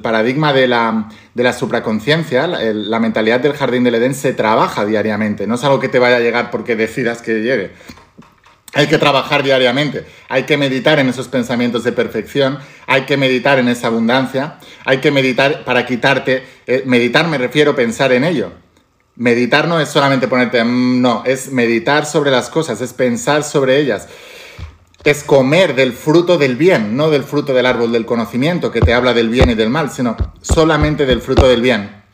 paradigma 0.00 0.52
de 0.52 0.68
la, 0.68 1.08
de 1.34 1.42
la 1.42 1.52
supraconciencia, 1.52 2.46
la, 2.46 3.00
mentalidad 3.00 3.40
del 3.40 3.54
jardín 3.54 3.84
del 3.84 3.96
Edén 3.96 4.14
se 4.14 4.32
trabaja 4.32 4.84
diariamente, 4.84 5.46
no 5.46 5.54
es 5.54 5.64
algo 5.64 5.80
que 5.80 5.88
te 5.88 5.98
vaya 5.98 6.16
a 6.16 6.20
llegar 6.20 6.50
porque 6.50 6.76
decidas 6.76 7.22
que 7.22 7.42
llegue. 7.42 7.72
Hay 8.74 8.88
que 8.88 8.98
trabajar 8.98 9.42
diariamente, 9.42 10.04
hay 10.28 10.42
que 10.42 10.58
meditar 10.58 10.98
en 10.98 11.08
esos 11.08 11.28
pensamientos 11.28 11.84
de 11.84 11.92
perfección, 11.92 12.58
hay 12.86 13.02
que 13.02 13.16
meditar 13.16 13.58
en 13.58 13.68
esa 13.68 13.86
abundancia, 13.86 14.58
hay 14.84 14.98
que 14.98 15.10
meditar 15.10 15.64
para 15.64 15.86
quitarte, 15.86 16.44
eh, 16.66 16.82
meditar 16.84 17.26
me 17.28 17.38
refiero 17.38 17.70
a 17.70 17.76
pensar 17.76 18.12
en 18.12 18.24
ello, 18.24 18.52
Meditar 19.16 19.66
no 19.66 19.80
es 19.80 19.88
solamente 19.88 20.28
ponerte, 20.28 20.62
mm, 20.62 21.00
no, 21.00 21.22
es 21.24 21.50
meditar 21.50 22.04
sobre 22.04 22.30
las 22.30 22.50
cosas, 22.50 22.80
es 22.80 22.92
pensar 22.92 23.42
sobre 23.44 23.80
ellas. 23.80 24.08
Es 25.04 25.24
comer 25.24 25.74
del 25.74 25.92
fruto 25.92 26.36
del 26.36 26.56
bien, 26.56 26.96
no 26.96 27.10
del 27.10 27.24
fruto 27.24 27.54
del 27.54 27.66
árbol 27.66 27.92
del 27.92 28.04
conocimiento 28.06 28.70
que 28.70 28.80
te 28.80 28.92
habla 28.92 29.14
del 29.14 29.28
bien 29.28 29.50
y 29.50 29.54
del 29.54 29.70
mal, 29.70 29.90
sino 29.90 30.16
solamente 30.42 31.06
del 31.06 31.22
fruto 31.22 31.48
del 31.48 31.62
bien. 31.62 32.04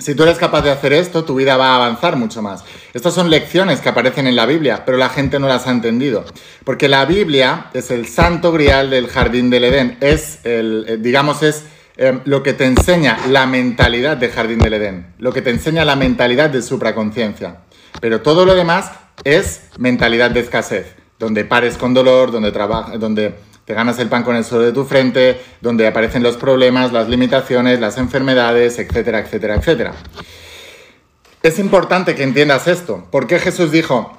Si 0.00 0.14
tú 0.14 0.22
eres 0.22 0.38
capaz 0.38 0.62
de 0.62 0.70
hacer 0.70 0.94
esto, 0.94 1.24
tu 1.24 1.34
vida 1.34 1.58
va 1.58 1.72
a 1.72 1.76
avanzar 1.76 2.16
mucho 2.16 2.40
más. 2.40 2.64
Estas 2.94 3.12
son 3.12 3.28
lecciones 3.28 3.80
que 3.80 3.90
aparecen 3.90 4.26
en 4.26 4.34
la 4.34 4.46
Biblia, 4.46 4.84
pero 4.86 4.96
la 4.96 5.10
gente 5.10 5.38
no 5.38 5.46
las 5.46 5.66
ha 5.66 5.70
entendido. 5.70 6.24
Porque 6.64 6.88
la 6.88 7.04
Biblia 7.04 7.66
es 7.74 7.90
el 7.90 8.06
santo 8.06 8.50
grial 8.50 8.88
del 8.88 9.08
jardín 9.08 9.50
del 9.50 9.64
Edén. 9.64 9.98
Es 10.00 10.38
el, 10.44 10.86
eh, 10.88 10.96
digamos, 10.98 11.42
es 11.42 11.64
Em, 12.02 12.22
lo 12.24 12.42
que 12.42 12.54
te 12.54 12.64
enseña 12.64 13.18
la 13.28 13.44
mentalidad 13.44 14.16
de 14.16 14.30
Jardín 14.30 14.58
del 14.60 14.72
Edén, 14.72 15.12
lo 15.18 15.34
que 15.34 15.42
te 15.42 15.50
enseña 15.50 15.84
la 15.84 15.96
mentalidad 15.96 16.48
de 16.48 16.62
supraconciencia. 16.62 17.58
Pero 18.00 18.22
todo 18.22 18.46
lo 18.46 18.54
demás 18.54 18.90
es 19.22 19.64
mentalidad 19.76 20.30
de 20.30 20.40
escasez, 20.40 20.94
donde 21.18 21.44
pares 21.44 21.76
con 21.76 21.92
dolor, 21.92 22.32
donde, 22.32 22.52
donde 22.98 23.34
te 23.66 23.74
ganas 23.74 23.98
el 23.98 24.08
pan 24.08 24.22
con 24.22 24.34
el 24.34 24.46
suelo 24.46 24.64
de 24.64 24.72
tu 24.72 24.86
frente, 24.86 25.42
donde 25.60 25.86
aparecen 25.86 26.22
los 26.22 26.38
problemas, 26.38 26.90
las 26.90 27.06
limitaciones, 27.06 27.80
las 27.80 27.98
enfermedades, 27.98 28.78
etcétera, 28.78 29.18
etcétera, 29.18 29.56
etcétera. 29.56 29.92
Es 31.42 31.58
importante 31.58 32.14
que 32.14 32.22
entiendas 32.22 32.66
esto. 32.66 33.08
¿Por 33.10 33.26
qué 33.26 33.38
Jesús 33.38 33.72
dijo 33.72 34.16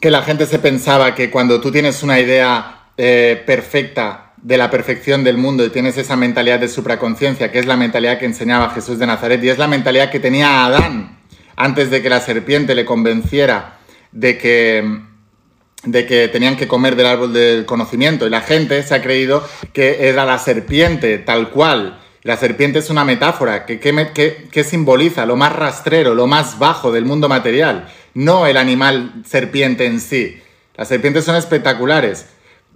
que 0.00 0.10
la 0.10 0.22
gente 0.22 0.44
se 0.44 0.58
pensaba 0.58 1.14
que 1.14 1.30
cuando 1.30 1.60
tú 1.60 1.70
tienes 1.70 2.02
una 2.02 2.18
idea 2.18 2.88
eh, 2.96 3.40
perfecta 3.46 4.21
de 4.42 4.58
la 4.58 4.70
perfección 4.70 5.22
del 5.24 5.38
mundo 5.38 5.64
y 5.64 5.70
tienes 5.70 5.96
esa 5.96 6.16
mentalidad 6.16 6.58
de 6.58 6.68
supraconciencia, 6.68 7.52
que 7.52 7.60
es 7.60 7.66
la 7.66 7.76
mentalidad 7.76 8.18
que 8.18 8.26
enseñaba 8.26 8.70
Jesús 8.70 8.98
de 8.98 9.06
Nazaret 9.06 9.42
y 9.42 9.48
es 9.48 9.58
la 9.58 9.68
mentalidad 9.68 10.10
que 10.10 10.20
tenía 10.20 10.64
Adán 10.64 11.18
antes 11.56 11.90
de 11.90 12.02
que 12.02 12.10
la 12.10 12.20
serpiente 12.20 12.74
le 12.74 12.84
convenciera 12.84 13.78
de 14.10 14.38
que, 14.38 15.00
de 15.84 16.06
que 16.06 16.28
tenían 16.28 16.56
que 16.56 16.66
comer 16.66 16.96
del 16.96 17.06
árbol 17.06 17.32
del 17.32 17.66
conocimiento. 17.66 18.26
Y 18.26 18.30
la 18.30 18.40
gente 18.40 18.82
se 18.82 18.94
ha 18.94 19.02
creído 19.02 19.46
que 19.72 20.08
era 20.08 20.24
la 20.24 20.38
serpiente 20.38 21.18
tal 21.18 21.50
cual. 21.50 22.00
La 22.22 22.36
serpiente 22.36 22.80
es 22.80 22.90
una 22.90 23.04
metáfora 23.04 23.64
que, 23.64 23.80
que, 23.80 24.48
que 24.50 24.64
simboliza 24.64 25.26
lo 25.26 25.36
más 25.36 25.54
rastrero, 25.54 26.14
lo 26.14 26.26
más 26.26 26.58
bajo 26.58 26.92
del 26.92 27.04
mundo 27.04 27.28
material, 27.28 27.88
no 28.14 28.46
el 28.46 28.56
animal 28.56 29.22
serpiente 29.24 29.86
en 29.86 30.00
sí. 30.00 30.40
Las 30.76 30.88
serpientes 30.88 31.24
son 31.24 31.36
espectaculares. 31.36 32.26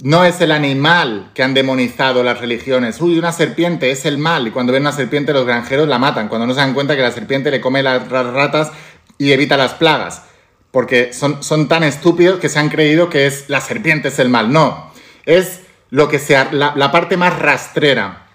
No 0.02 0.24
es 0.24 0.40
el 0.40 0.52
animal 0.52 1.30
que 1.34 1.42
han 1.42 1.54
demonizado 1.54 2.22
las 2.22 2.40
religiones. 2.40 3.00
Uy, 3.00 3.18
una 3.18 3.32
serpiente 3.32 3.90
es 3.90 4.04
el 4.04 4.18
mal. 4.18 4.46
Y 4.46 4.50
cuando 4.50 4.72
ven 4.72 4.82
una 4.82 4.92
serpiente 4.92 5.32
los 5.32 5.46
granjeros 5.46 5.88
la 5.88 5.98
matan. 5.98 6.28
Cuando 6.28 6.46
no 6.46 6.54
se 6.54 6.60
dan 6.60 6.74
cuenta 6.74 6.96
que 6.96 7.02
la 7.02 7.12
serpiente 7.12 7.50
le 7.50 7.60
come 7.60 7.82
las 7.82 8.08
ratas 8.08 8.72
y 9.18 9.32
evita 9.32 9.56
las 9.56 9.74
plagas 9.74 10.22
porque 10.76 11.14
son, 11.14 11.42
son 11.42 11.68
tan 11.68 11.84
estúpidos 11.84 12.38
que 12.38 12.50
se 12.50 12.58
han 12.58 12.68
creído 12.68 13.08
que 13.08 13.26
es 13.26 13.48
la 13.48 13.62
serpiente 13.62 14.08
es 14.08 14.18
el 14.18 14.28
mal. 14.28 14.52
No, 14.52 14.92
es 15.24 15.60
lo 15.88 16.06
que 16.06 16.18
sea, 16.18 16.50
la, 16.52 16.92
parte 16.92 17.16
más 17.16 17.38
rastrera. 17.38 18.26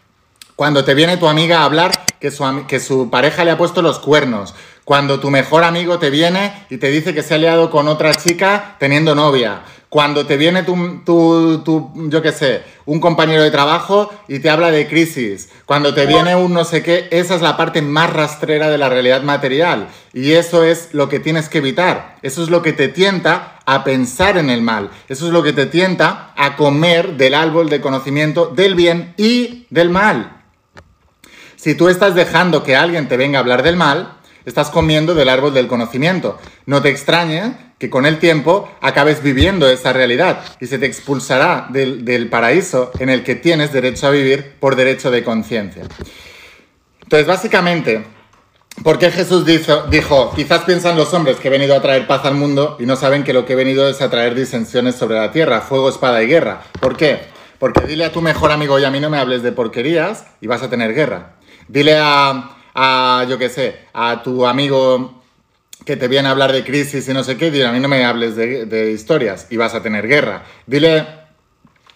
Cuando 0.55 0.83
te 0.83 0.95
viene 0.95 1.17
tu 1.17 1.27
amiga 1.27 1.59
a 1.59 1.65
hablar 1.65 1.91
que 2.19 2.31
su, 2.31 2.65
que 2.67 2.79
su 2.79 3.11
pareja 3.11 3.45
le 3.45 3.51
ha 3.51 3.59
puesto 3.59 3.83
los 3.83 3.99
cuernos. 3.99 4.55
Cuando 4.85 5.19
tu 5.19 5.29
mejor 5.29 5.63
amigo 5.63 5.99
te 5.99 6.09
viene 6.09 6.65
y 6.71 6.77
te 6.77 6.89
dice 6.89 7.13
que 7.13 7.21
se 7.21 7.35
ha 7.35 7.37
liado 7.37 7.69
con 7.69 7.87
otra 7.87 8.11
chica 8.15 8.75
teniendo 8.79 9.13
novia 9.13 9.61
cuando 9.91 10.25
te 10.25 10.37
viene 10.37 10.63
tu, 10.63 11.01
tu, 11.03 11.91
yo 12.09 12.21
qué 12.21 12.31
sé, 12.31 12.63
un 12.85 13.01
compañero 13.01 13.43
de 13.43 13.51
trabajo 13.51 14.09
y 14.29 14.39
te 14.39 14.49
habla 14.49 14.71
de 14.71 14.87
crisis, 14.87 15.49
cuando 15.65 15.93
te 15.93 16.05
viene 16.05 16.33
un 16.33 16.53
no 16.53 16.63
sé 16.63 16.81
qué, 16.81 17.09
esa 17.11 17.35
es 17.35 17.41
la 17.41 17.57
parte 17.57 17.81
más 17.81 18.13
rastrera 18.13 18.69
de 18.69 18.77
la 18.77 18.87
realidad 18.87 19.21
material. 19.21 19.89
Y 20.13 20.31
eso 20.31 20.63
es 20.63 20.93
lo 20.93 21.09
que 21.09 21.19
tienes 21.19 21.49
que 21.49 21.57
evitar. 21.57 22.15
Eso 22.21 22.41
es 22.41 22.49
lo 22.49 22.61
que 22.61 22.71
te 22.71 22.87
tienta 22.87 23.59
a 23.65 23.83
pensar 23.83 24.37
en 24.37 24.49
el 24.49 24.61
mal. 24.61 24.91
Eso 25.09 25.27
es 25.27 25.33
lo 25.33 25.43
que 25.43 25.51
te 25.51 25.65
tienta 25.65 26.31
a 26.37 26.55
comer 26.55 27.17
del 27.17 27.33
árbol 27.33 27.67
de 27.67 27.81
conocimiento 27.81 28.45
del 28.45 28.75
bien 28.75 29.13
y 29.17 29.67
del 29.71 29.89
mal. 29.89 30.41
Si 31.57 31.75
tú 31.75 31.89
estás 31.89 32.15
dejando 32.15 32.63
que 32.63 32.77
alguien 32.77 33.09
te 33.09 33.17
venga 33.17 33.39
a 33.39 33.41
hablar 33.41 33.61
del 33.61 33.75
mal, 33.75 34.13
estás 34.45 34.69
comiendo 34.69 35.15
del 35.15 35.27
árbol 35.27 35.53
del 35.53 35.67
conocimiento. 35.67 36.39
No 36.65 36.81
te 36.81 36.87
extrañe 36.87 37.70
que 37.81 37.89
con 37.89 38.05
el 38.05 38.19
tiempo 38.19 38.69
acabes 38.79 39.23
viviendo 39.23 39.67
esa 39.67 39.91
realidad 39.91 40.43
y 40.59 40.67
se 40.67 40.77
te 40.77 40.85
expulsará 40.85 41.65
del, 41.71 42.29
paraíso 42.29 42.91
en 42.99 43.09
el 43.09 43.23
que 43.23 43.33
tienes 43.33 43.73
derecho 43.73 44.05
a 44.05 44.11
vivir 44.11 44.53
por 44.59 44.75
derecho 44.75 45.09
de 45.09 45.23
conciencia. 45.23 45.85
Entonces, 47.01 47.25
básicamente, 47.25 48.05
¿por 48.83 48.99
qué 48.99 49.09
Jesús 49.09 49.47
dijo, 49.47 49.87
dijo, 49.89 50.31
quizás 50.35 50.61
piensan 50.61 50.95
los 50.95 51.11
hombres 51.15 51.37
que 51.37 51.47
he 51.47 51.51
venido 51.51 51.75
a 51.75 51.81
traer 51.81 52.05
paz 52.05 52.23
al 52.23 52.35
mundo 52.35 52.77
y 52.79 52.85
no 52.85 52.95
saben 52.95 53.23
que 53.23 53.33
lo 53.33 53.47
que 53.47 53.53
he 53.53 53.55
venido 53.55 53.89
es 53.89 53.99
a 54.03 54.11
traer 54.11 54.35
disensiones 54.35 54.93
sobre 54.93 55.15
la 55.15 55.31
tierra, 55.31 55.61
fuego, 55.61 55.89
espada 55.89 56.21
y 56.21 56.27
guerra? 56.27 56.61
¿Por 56.79 56.95
qué? 56.95 57.21
Porque 57.57 57.87
dile 57.87 58.05
a 58.05 58.11
tu 58.11 58.21
mejor 58.21 58.51
amigo, 58.51 58.77
y 58.77 58.83
a 58.83 58.91
mí 58.91 58.99
no 58.99 59.09
me 59.09 59.17
hables 59.17 59.41
de 59.41 59.53
porquerías 59.53 60.27
y 60.39 60.45
vas 60.45 60.61
a 60.61 60.69
tener 60.69 60.93
guerra. 60.93 61.37
Dile 61.67 61.97
a, 61.97 62.57
a 62.75 63.25
yo 63.27 63.39
qué 63.39 63.49
sé, 63.49 63.79
a 63.91 64.21
tu 64.21 64.45
amigo 64.45 65.20
que 65.85 65.97
te 65.97 66.07
viene 66.07 66.27
a 66.27 66.31
hablar 66.31 66.51
de 66.51 66.63
crisis 66.63 67.07
y 67.07 67.13
no 67.13 67.23
sé 67.23 67.37
qué, 67.37 67.49
dile, 67.49 67.65
a 67.65 67.71
mí 67.71 67.79
no 67.79 67.87
me 67.87 68.03
hables 68.05 68.35
de, 68.35 68.91
historias 68.91 69.47
y 69.49 69.57
vas 69.57 69.73
a 69.73 69.81
tener 69.81 70.07
guerra. 70.07 70.43
Dile 70.67 71.05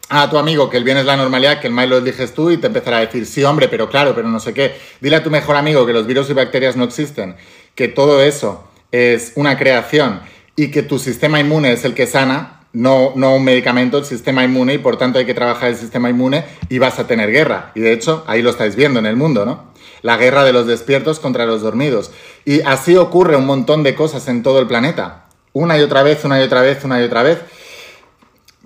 a 0.10 0.30
tu 0.30 0.38
amigo 0.38 0.70
que 0.70 0.78
el 0.78 0.84
bien 0.84 0.98
es 0.98 1.06
la 1.06 1.18
normalidad, 1.18 1.60
que 1.60 1.68
el 1.68 1.74
mal 1.74 1.90
lo 1.90 1.98
eliges 1.98 2.34
tú 2.34 2.52
y 2.52 2.58
te 2.58 2.68
empezará 2.68 2.98
a 2.98 3.02
decir, 3.02 3.26
sí, 3.26 3.44
hombre, 3.44 3.68
pero 3.68 3.90
claro, 3.90 4.14
pero 4.16 4.28
no 4.28 4.40
sé 4.40 4.54
qué. 4.54 4.76
Dile 5.02 5.18
a 5.18 5.24
tu 5.24 5.30
mejor 5.30 5.56
amigo 5.56 5.86
que 5.86 5.94
los 5.94 6.08
virus 6.08 6.30
y 6.30 6.34
bacterias 6.34 6.76
no 6.76 6.84
existen, 6.84 7.36
que 7.76 7.88
todo 7.88 8.22
eso 8.22 8.68
es 8.92 9.34
una 9.36 9.58
creación 9.58 10.22
y 10.56 10.72
que 10.72 10.84
tu 10.84 11.00
sistema 11.00 11.40
inmune 11.40 11.74
es 11.74 11.86
el 11.86 11.94
que 11.94 12.08
sana, 12.08 12.62
no, 12.74 13.14
no 13.16 13.36
un 13.36 13.44
medicamento, 13.44 13.98
el 13.98 14.06
sistema 14.06 14.44
inmune, 14.44 14.74
y 14.74 14.78
por 14.80 14.98
tanto 14.98 15.20
hay 15.20 15.26
que 15.26 15.34
trabajar 15.34 15.70
el 15.70 15.78
sistema 15.78 16.10
inmune 16.10 16.44
y 16.70 16.78
vas 16.78 17.00
a 17.00 17.08
tener 17.08 17.32
guerra. 17.32 17.72
Y 17.74 17.80
de 17.80 17.94
hecho, 17.94 18.24
ahí 18.28 18.42
lo 18.42 18.50
estáis 18.50 18.76
viendo 18.76 19.00
en 19.00 19.06
el 19.06 19.16
mundo, 19.16 19.46
¿no? 19.46 19.75
La 20.06 20.18
guerra 20.18 20.44
de 20.44 20.54
los 20.54 20.68
despiertos 20.68 21.20
contra 21.20 21.48
los 21.48 21.64
dormidos. 21.64 22.12
Y 22.46 22.62
así 22.62 22.96
ocurre 22.96 23.36
un 23.38 23.48
montón 23.48 23.82
de 23.82 23.96
cosas 23.96 24.28
en 24.28 24.44
todo 24.44 24.60
el 24.60 24.68
planeta. 24.68 25.26
Una 25.52 25.80
y 25.80 25.82
otra 25.82 26.04
vez, 26.04 26.24
una 26.24 26.40
y 26.40 26.44
otra 26.44 26.62
vez, 26.62 26.84
una 26.84 27.02
y 27.02 27.06
otra 27.06 27.24
vez. 27.24 27.40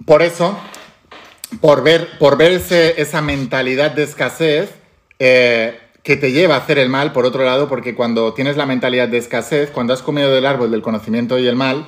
Por 0.05 0.21
eso, 0.21 0.59
por 1.61 1.81
ver, 1.81 2.09
por 2.19 2.41
esa 2.41 3.21
mentalidad 3.21 3.91
de 3.91 4.03
escasez 4.03 4.71
eh, 5.17 5.79
que 6.03 6.17
te 6.17 6.33
lleva 6.33 6.55
a 6.55 6.57
hacer 6.57 6.77
el 6.77 6.89
mal, 6.89 7.13
por 7.13 7.25
otro 7.25 7.45
lado, 7.45 7.69
porque 7.69 7.95
cuando 7.95 8.33
tienes 8.33 8.57
la 8.57 8.65
mentalidad 8.65 9.07
de 9.07 9.19
escasez, 9.19 9.69
cuando 9.71 9.93
has 9.93 10.01
comido 10.01 10.29
del 10.33 10.45
árbol 10.45 10.71
del 10.71 10.81
conocimiento 10.81 11.39
y 11.39 11.47
el 11.47 11.55
mal, 11.55 11.87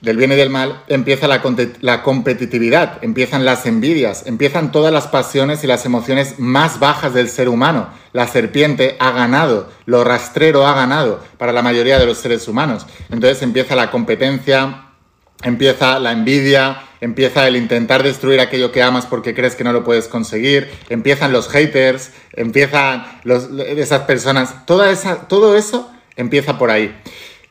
del 0.00 0.16
bien 0.16 0.32
y 0.32 0.36
del 0.36 0.50
mal, 0.50 0.82
empieza 0.88 1.26
la, 1.26 2.02
competitividad, 2.02 2.98
empiezan 3.02 3.44
las 3.44 3.66
envidias, 3.66 4.26
empiezan 4.26 4.70
todas 4.72 4.92
las 4.92 5.08
pasiones 5.08 5.64
y 5.64 5.66
las 5.66 5.86
emociones 5.86 6.38
más 6.38 6.78
bajas 6.78 7.14
del 7.14 7.28
ser 7.28 7.48
humano. 7.48 7.88
La 8.12 8.26
serpiente 8.26 8.96
ha 9.00 9.12
ganado, 9.12 9.70
lo 9.86 10.04
rastrero 10.04 10.66
ha 10.66 10.74
ganado 10.74 11.22
para 11.38 11.52
la 11.52 11.62
mayoría 11.62 11.98
de 11.98 12.06
los 12.06 12.18
seres 12.18 12.46
humanos. 12.48 12.86
Entonces 13.10 13.42
empieza 13.42 13.74
la 13.74 13.90
competencia, 13.90 14.88
empieza 15.42 15.98
la 15.98 16.12
envidia, 16.12 16.82
empieza 17.00 17.46
el 17.46 17.56
intentar 17.56 18.02
destruir 18.02 18.40
aquello 18.40 18.72
que 18.72 18.82
amas 18.82 19.06
porque 19.06 19.34
crees 19.34 19.56
que 19.56 19.64
no 19.64 19.72
lo 19.72 19.84
puedes 19.84 20.08
conseguir, 20.08 20.70
empiezan 20.88 21.32
los 21.32 21.48
haters, 21.48 22.12
empiezan 22.32 23.04
esas 23.76 24.02
personas, 24.02 24.66
toda 24.66 24.90
esa, 24.90 25.28
todo 25.28 25.56
eso 25.56 25.90
empieza 26.16 26.58
por 26.58 26.70
ahí. 26.70 26.94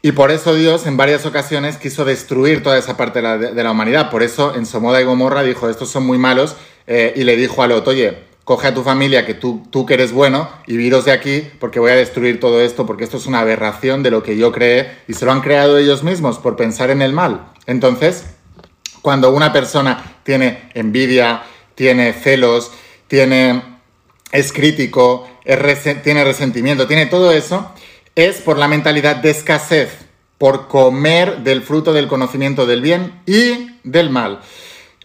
Y 0.06 0.12
por 0.12 0.32
eso 0.32 0.54
Dios 0.54 0.86
en 0.86 0.98
varias 0.98 1.26
ocasiones 1.26 1.78
quiso 1.78 2.04
destruir 2.04 2.62
toda 2.62 2.78
esa 2.78 2.98
parte 2.98 3.22
de 3.22 3.64
la, 3.64 3.72
humanidad. 3.72 4.12
Por 4.12 4.22
eso 4.22 4.54
en 4.54 4.66
Somoda 4.66 5.00
y 5.00 5.06
Gomorra 5.06 5.44
dijo, 5.44 5.70
estos 5.70 5.90
son 5.90 6.06
muy 6.06 6.18
malos, 6.18 6.58
eh, 6.88 7.14
y 7.16 7.24
le 7.24 7.38
dijo 7.38 7.64
a 7.64 7.68
Lot, 7.68 7.88
oye, 7.88 8.18
coge 8.44 8.68
a 8.68 8.74
tu 8.74 8.84
familia, 8.84 9.26
que 9.26 9.34
tú, 9.34 9.66
tú 9.72 9.86
que 9.86 9.94
eres 9.94 10.12
bueno, 10.12 10.50
y 10.68 10.76
viros 10.76 11.06
de 11.06 11.14
aquí, 11.14 11.48
porque 11.58 11.80
voy 11.80 11.92
a 11.92 11.96
destruir 11.96 12.42
todo 12.42 12.60
esto, 12.60 12.86
porque 12.86 13.06
esto 13.06 13.16
es 13.16 13.28
una 13.28 13.40
aberración 13.40 14.04
de 14.04 14.12
lo 14.12 14.24
que 14.24 14.36
yo 14.36 14.52
creé, 14.52 14.92
y 15.08 15.14
se 15.14 15.24
lo 15.24 15.32
han 15.32 15.40
creado 15.40 15.78
ellos 15.78 16.04
mismos 16.04 16.38
por 16.38 16.58
pensar 16.58 16.90
en 16.90 17.02
el 17.02 17.14
mal. 17.14 17.54
Entonces, 17.66 18.26
cuando 19.02 19.32
una 19.32 19.54
persona 19.54 20.18
tiene 20.24 20.70
envidia, 20.74 21.44
tiene 21.76 22.12
celos, 22.12 22.74
tiene, 23.08 23.80
es 24.34 24.52
crítico, 24.52 25.30
tiene 26.04 26.26
resentimiento, 26.26 26.88
tiene 26.88 27.06
todo 27.06 27.32
eso, 27.32 27.72
es 28.16 28.42
por 28.42 28.58
la 28.58 28.68
mentalidad 28.68 29.18
de 29.18 29.32
escasez, 29.32 29.90
por 30.38 30.68
comer 30.68 31.40
del 31.40 31.62
fruto 31.62 31.94
del 31.94 32.08
conocimiento 32.08 32.66
del 32.66 32.82
bien 32.82 33.22
y 33.26 33.80
del 33.84 34.10
mal. 34.10 34.42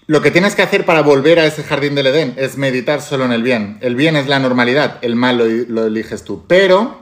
Lo 0.06 0.22
que 0.22 0.30
tienes 0.30 0.54
que 0.54 0.62
hacer 0.62 0.86
para 0.86 1.02
volver 1.02 1.38
a 1.38 1.46
ese 1.46 1.62
jardín 1.62 1.94
del 1.94 2.06
Edén 2.06 2.34
es 2.38 2.56
meditar 2.56 3.02
solo 3.02 3.26
en 3.26 3.32
el 3.32 3.42
bien. 3.42 3.78
El 3.82 3.94
bien 3.94 4.16
es 4.16 4.26
la 4.26 4.38
normalidad, 4.38 4.98
el 5.02 5.16
mal 5.16 5.36
lo, 5.68 5.86
eliges 5.86 6.24
tú. 6.24 6.44
Pero 6.48 6.98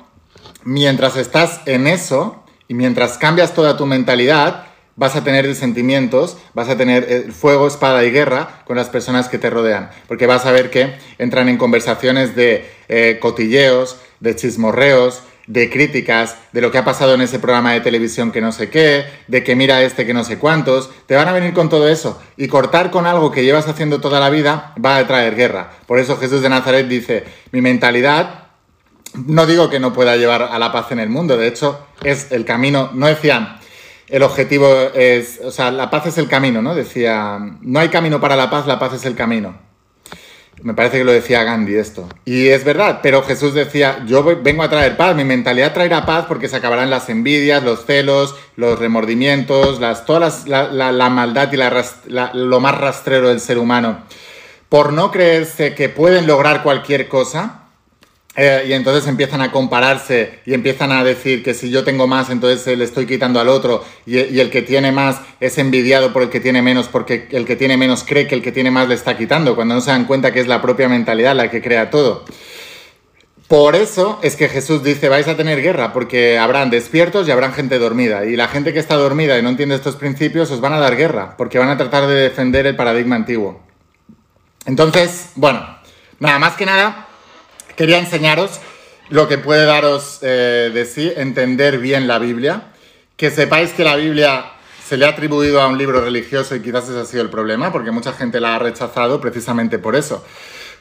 mientras 0.64 1.16
estás 1.16 1.60
en 1.66 1.86
eso 1.86 2.44
y 2.66 2.74
mientras 2.74 3.16
cambias 3.16 3.54
toda 3.54 3.76
tu 3.76 3.86
mentalidad, 3.86 4.66
vas 4.96 5.14
a 5.14 5.22
tener 5.22 5.54
sentimientos, 5.54 6.36
vas 6.52 6.68
a 6.68 6.76
tener 6.76 7.06
eh, 7.08 7.32
fuego, 7.32 7.68
espada 7.68 8.04
y 8.04 8.10
guerra 8.10 8.62
con 8.64 8.76
las 8.76 8.88
personas 8.88 9.28
que 9.28 9.38
te 9.38 9.50
rodean. 9.50 9.90
Porque 10.08 10.26
vas 10.26 10.44
a 10.44 10.50
ver 10.50 10.70
que 10.70 10.96
entran 11.18 11.48
en 11.48 11.58
conversaciones 11.58 12.34
de 12.34 12.68
eh, 12.88 13.18
cotilleos, 13.20 13.98
de 14.18 14.34
chismorreos, 14.34 15.22
de 15.46 15.70
críticas, 15.70 16.36
de 16.52 16.60
lo 16.60 16.70
que 16.70 16.78
ha 16.78 16.84
pasado 16.84 17.14
en 17.14 17.20
ese 17.20 17.38
programa 17.38 17.72
de 17.72 17.80
televisión 17.80 18.32
que 18.32 18.40
no 18.40 18.52
sé 18.52 18.68
qué, 18.68 19.04
de 19.28 19.44
que 19.44 19.56
mira 19.56 19.82
este 19.82 20.06
que 20.06 20.14
no 20.14 20.24
sé 20.24 20.38
cuántos, 20.38 20.90
te 21.06 21.14
van 21.14 21.28
a 21.28 21.32
venir 21.32 21.52
con 21.52 21.68
todo 21.68 21.88
eso. 21.88 22.20
Y 22.36 22.48
cortar 22.48 22.90
con 22.90 23.06
algo 23.06 23.30
que 23.30 23.44
llevas 23.44 23.68
haciendo 23.68 24.00
toda 24.00 24.20
la 24.20 24.30
vida 24.30 24.74
va 24.84 24.96
a 24.96 25.06
traer 25.06 25.36
guerra. 25.36 25.70
Por 25.86 25.98
eso 25.98 26.16
Jesús 26.16 26.42
de 26.42 26.48
Nazaret 26.48 26.88
dice, 26.88 27.24
mi 27.52 27.60
mentalidad, 27.60 28.48
no 29.14 29.46
digo 29.46 29.70
que 29.70 29.80
no 29.80 29.92
pueda 29.92 30.16
llevar 30.16 30.42
a 30.42 30.58
la 30.58 30.72
paz 30.72 30.92
en 30.92 30.98
el 30.98 31.08
mundo, 31.08 31.36
de 31.36 31.48
hecho 31.48 31.86
es 32.02 32.32
el 32.32 32.44
camino, 32.44 32.90
no 32.92 33.06
decían, 33.06 33.58
el 34.08 34.22
objetivo 34.22 34.68
es, 34.94 35.40
o 35.42 35.50
sea, 35.50 35.70
la 35.70 35.90
paz 35.90 36.06
es 36.06 36.18
el 36.18 36.28
camino, 36.28 36.62
¿no? 36.62 36.74
Decía, 36.74 37.38
no 37.60 37.80
hay 37.80 37.88
camino 37.88 38.20
para 38.20 38.36
la 38.36 38.50
paz, 38.50 38.66
la 38.66 38.78
paz 38.78 38.94
es 38.94 39.04
el 39.04 39.16
camino. 39.16 39.65
Me 40.66 40.74
parece 40.74 40.98
que 40.98 41.04
lo 41.04 41.12
decía 41.12 41.44
Gandhi 41.44 41.76
esto. 41.76 42.08
Y 42.24 42.48
es 42.48 42.64
verdad, 42.64 42.98
pero 43.00 43.22
Jesús 43.22 43.54
decía, 43.54 44.02
yo 44.04 44.24
vengo 44.24 44.64
a 44.64 44.68
traer 44.68 44.96
paz, 44.96 45.14
mi 45.14 45.22
mentalidad 45.22 45.72
traerá 45.72 46.04
paz 46.04 46.24
porque 46.26 46.48
se 46.48 46.56
acabarán 46.56 46.90
las 46.90 47.08
envidias, 47.08 47.62
los 47.62 47.86
celos, 47.86 48.34
los 48.56 48.76
remordimientos, 48.76 49.78
las, 49.78 50.04
toda 50.06 50.28
la, 50.48 51.08
maldad 51.08 51.52
y 51.52 51.56
lo 52.36 52.58
más 52.58 52.80
rastrero 52.80 53.28
del 53.28 53.38
ser 53.38 53.58
humano. 53.58 54.02
por 54.68 54.92
no 54.92 55.12
creerse 55.12 55.76
que 55.76 55.88
pueden 55.88 56.26
lograr 56.26 56.64
cualquier 56.64 57.06
cosa, 57.06 57.65
eh, 58.36 58.66
y 58.68 58.72
entonces 58.72 59.08
empiezan 59.08 59.40
a 59.40 59.50
compararse 59.50 60.40
y 60.44 60.54
empiezan 60.54 60.92
a 60.92 61.02
decir 61.02 61.42
que 61.42 61.54
si 61.54 61.70
yo 61.70 61.84
tengo 61.84 62.06
más, 62.06 62.30
entonces 62.30 62.76
le 62.76 62.84
estoy 62.84 63.06
quitando 63.06 63.40
al 63.40 63.48
otro 63.48 63.84
y, 64.04 64.18
y, 64.18 64.40
el 64.40 64.50
que 64.50 64.62
tiene 64.62 64.92
más 64.92 65.20
es 65.40 65.58
envidiado 65.58 66.12
por 66.12 66.22
el 66.22 66.28
que 66.28 66.40
tiene 66.40 66.62
menos 66.62 66.88
porque 66.88 67.28
el 67.30 67.46
que 67.46 67.56
tiene 67.56 67.76
menos 67.76 68.04
cree 68.04 68.26
que 68.26 68.34
el 68.34 68.42
que 68.42 68.52
tiene 68.52 68.70
más 68.70 68.88
le 68.88 68.94
está 68.94 69.16
quitando, 69.16 69.54
cuando 69.54 69.74
no 69.74 69.80
se 69.80 69.90
dan 69.90 70.04
cuenta 70.04 70.32
que 70.32 70.40
es 70.40 70.46
la 70.46 70.60
propia 70.60 70.88
mentalidad 70.88 71.34
la 71.34 71.50
que 71.50 71.62
crea 71.62 71.90
todo. 71.90 72.24
Por 73.48 73.76
eso 73.76 74.18
es 74.22 74.34
que 74.34 74.48
Jesús 74.48 74.82
dice, 74.82 75.08
vais 75.08 75.28
a 75.28 75.36
tener 75.36 75.62
guerra, 75.62 75.92
porque 75.92 76.36
habrán 76.36 76.68
despiertos 76.68 77.28
y 77.28 77.30
habrán 77.30 77.52
gente 77.52 77.78
dormida. 77.78 78.24
Y 78.24 78.34
la 78.34 78.48
gente 78.48 78.72
que 78.72 78.80
está 78.80 78.96
dormida 78.96 79.38
y 79.38 79.42
no 79.42 79.50
entiende 79.50 79.76
estos 79.76 79.94
principios 79.94 80.50
os 80.50 80.60
van 80.60 80.72
a 80.72 80.80
dar 80.80 80.96
guerra, 80.96 81.36
porque 81.36 81.60
van 81.60 81.68
a 81.68 81.76
tratar 81.76 82.08
de 82.08 82.14
defender 82.14 82.66
el 82.66 82.74
paradigma 82.74 83.14
antiguo. 83.14 83.60
Entonces, 84.64 85.30
bueno, 85.36 85.64
nada 86.18 86.40
más 86.40 86.56
que 86.56 86.66
nada, 86.66 87.05
quería 87.76 87.98
enseñaros 87.98 88.60
lo 89.08 89.28
que 89.28 89.38
puede 89.38 89.66
daros 89.66 90.18
eh, 90.22 90.70
de 90.72 90.84
sí 90.84 91.12
entender 91.16 91.78
bien 91.78 92.06
la 92.06 92.18
Biblia. 92.18 92.72
Que 93.16 93.30
sepáis 93.30 93.72
que 93.72 93.84
la 93.84 93.96
Biblia 93.96 94.52
se 94.86 94.96
le 94.96 95.06
ha 95.06 95.10
atribuido 95.10 95.60
a 95.60 95.68
un 95.68 95.78
libro 95.78 96.00
religioso 96.00 96.54
y 96.54 96.60
quizás 96.60 96.88
ese 96.88 97.00
ha 97.00 97.04
sido 97.04 97.22
el 97.22 97.30
problema, 97.30 97.72
porque 97.72 97.90
mucha 97.90 98.12
gente 98.12 98.40
la 98.40 98.56
ha 98.56 98.58
rechazado 98.58 99.20
precisamente 99.20 99.78
por 99.78 99.96
eso. 99.96 100.24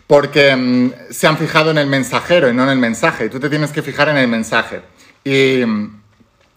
Porque 0.07 0.55
mm, 0.55 0.91
se 1.11 1.27
han 1.27 1.37
fijado 1.37 1.71
en 1.71 1.77
el 1.77 1.87
mensajero 1.87 2.49
y 2.49 2.53
no 2.53 2.63
en 2.63 2.69
el 2.69 2.77
mensaje. 2.77 3.25
Y 3.25 3.29
tú 3.29 3.39
te 3.39 3.49
tienes 3.49 3.71
que 3.71 3.81
fijar 3.81 4.09
en 4.09 4.17
el 4.17 4.27
mensaje. 4.27 4.81
Y 5.23 5.65
mm, 5.65 6.01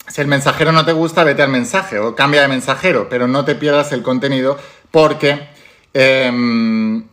si 0.09 0.21
el 0.21 0.27
mensajero 0.27 0.73
no 0.73 0.85
te 0.85 0.93
gusta, 0.93 1.25
vete 1.25 1.43
al 1.43 1.51
mensaje 1.51 1.99
o 1.99 2.15
cambia 2.15 2.43
de 2.43 2.49
mensajero, 2.49 3.09
pero 3.09 3.29
no 3.29 3.45
te 3.45 3.55
pierdas 3.55 3.93
el 3.93 4.03
contenido 4.03 4.59
porque 4.91 5.49
em, 5.93 7.08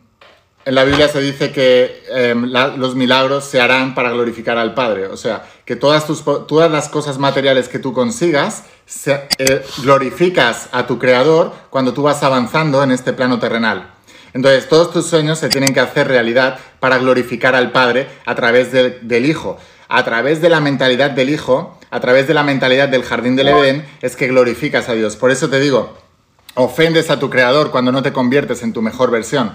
en 0.66 0.74
la 0.74 0.82
Biblia 0.82 1.08
se 1.08 1.20
dice 1.20 1.52
que 1.52 2.02
em, 2.10 2.50
los 2.50 2.96
milagros 2.96 3.44
se 3.44 3.60
harán 3.60 3.94
para 3.94 4.10
glorificar 4.10 4.58
al 4.58 4.74
Padre. 4.74 5.06
O 5.06 5.16
sea, 5.16 5.44
que 5.64 5.76
todas, 5.76 6.08
tus, 6.08 6.24
todas 6.24 6.68
las 6.68 6.88
cosas 6.88 7.18
materiales 7.18 7.68
que 7.68 7.78
tú 7.78 7.92
consigas, 7.92 8.64
eh, 9.06 9.64
glorificas 9.78 10.68
a 10.72 10.88
tu 10.88 10.98
Creador 10.98 11.52
cuando 11.70 11.94
tú 11.94 12.02
vas 12.02 12.24
avanzando 12.24 12.82
en 12.82 12.90
este 12.90 13.12
plano 13.12 13.38
terrenal. 13.38 13.92
Entonces, 14.34 14.68
todos 14.68 14.92
tus 14.92 15.06
sueños 15.06 15.38
se 15.38 15.48
tienen 15.48 15.72
que 15.72 15.78
hacer 15.78 16.08
realidad 16.08 16.58
para 16.80 16.98
glorificar 16.98 17.54
al 17.54 17.70
Padre 17.70 18.08
a 18.26 18.34
través 18.34 18.72
del 18.72 19.24
Hijo. 19.24 19.58
A 19.88 20.04
través 20.04 20.42
de 20.42 20.48
la 20.48 20.58
mentalidad 20.58 21.12
del 21.12 21.30
Hijo, 21.30 21.78
a 21.90 22.00
través 22.00 22.26
de 22.26 22.34
la 22.34 22.42
mentalidad 22.42 22.88
del 22.88 23.04
jardín 23.04 23.36
del 23.36 23.48
Edén, 23.48 23.86
es 24.02 24.16
que 24.16 24.26
glorificas 24.26 24.88
a 24.88 24.94
Dios. 24.94 25.14
Por 25.14 25.30
eso 25.30 25.48
te 25.48 25.60
digo, 25.60 25.96
ofendes 26.54 27.08
a 27.10 27.20
tu 27.20 27.30
Creador 27.30 27.70
cuando 27.70 27.92
no 27.92 28.02
te 28.02 28.12
conviertes 28.12 28.64
en 28.64 28.72
tu 28.72 28.82
mejor 28.82 29.12
versión 29.12 29.52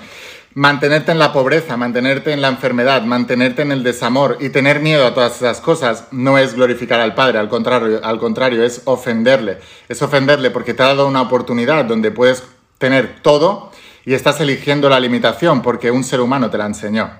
mantenerte 0.54 1.12
en 1.12 1.20
la 1.20 1.32
pobreza, 1.32 1.78
mantenerte 1.78 2.34
en 2.34 2.42
la 2.42 2.50
enfermedad, 2.50 3.04
mantenerte 3.04 3.62
en 3.62 3.72
el 3.72 3.84
desamor 3.84 4.38
y 4.40 4.50
tener 4.50 4.80
miedo 4.80 5.06
a 5.06 5.14
todas 5.14 5.38
esas 5.38 5.62
cosas 5.62 6.08
no 6.12 6.38
es 6.38 6.56
glorificar 6.56 7.00
al 7.00 7.16
Padre, 7.16 7.40
al 7.40 7.50
contrario, 7.50 8.02
al 8.04 8.20
contrario, 8.20 8.64
es 8.64 8.82
ofenderle. 8.86 9.60
Es 9.88 10.02
ofenderle 10.02 10.52
porque 10.52 10.74
te 10.74 10.84
ha 10.84 10.88
dado 10.88 11.08
una 11.08 11.22
oportunidad 11.22 11.86
donde 11.86 12.12
puedes 12.12 12.44
tener 12.78 13.22
todo 13.22 13.72
y 14.06 14.14
estás 14.14 14.42
eligiendo 14.42 14.90
la 14.90 15.00
limitación 15.00 15.62
porque 15.62 15.92
un 15.92 16.04
ser 16.04 16.20
humano 16.20 16.50
te 16.50 16.58
la 16.58 16.66
enseñó. 16.66 17.12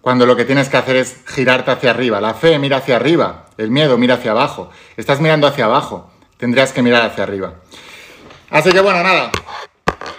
Cuando 0.00 0.24
lo 0.24 0.36
que 0.36 0.44
tienes 0.44 0.68
que 0.68 0.76
hacer 0.76 0.96
es 0.96 1.22
girarte 1.26 1.70
hacia 1.70 1.90
arriba. 1.90 2.20
La 2.20 2.34
fe 2.34 2.58
mira 2.58 2.78
hacia 2.78 2.96
arriba, 2.96 3.46
el 3.58 3.70
miedo 3.70 3.98
mira 3.98 4.14
hacia 4.14 4.30
abajo. 4.30 4.70
Estás 4.96 5.20
mirando 5.20 5.46
hacia 5.46 5.66
abajo, 5.66 6.10
tendrías 6.38 6.72
que 6.72 6.82
mirar 6.82 7.02
hacia 7.02 7.24
arriba. 7.24 7.54
Así 8.50 8.70
que 8.70 8.80
bueno, 8.80 9.02
nada, 9.02 9.30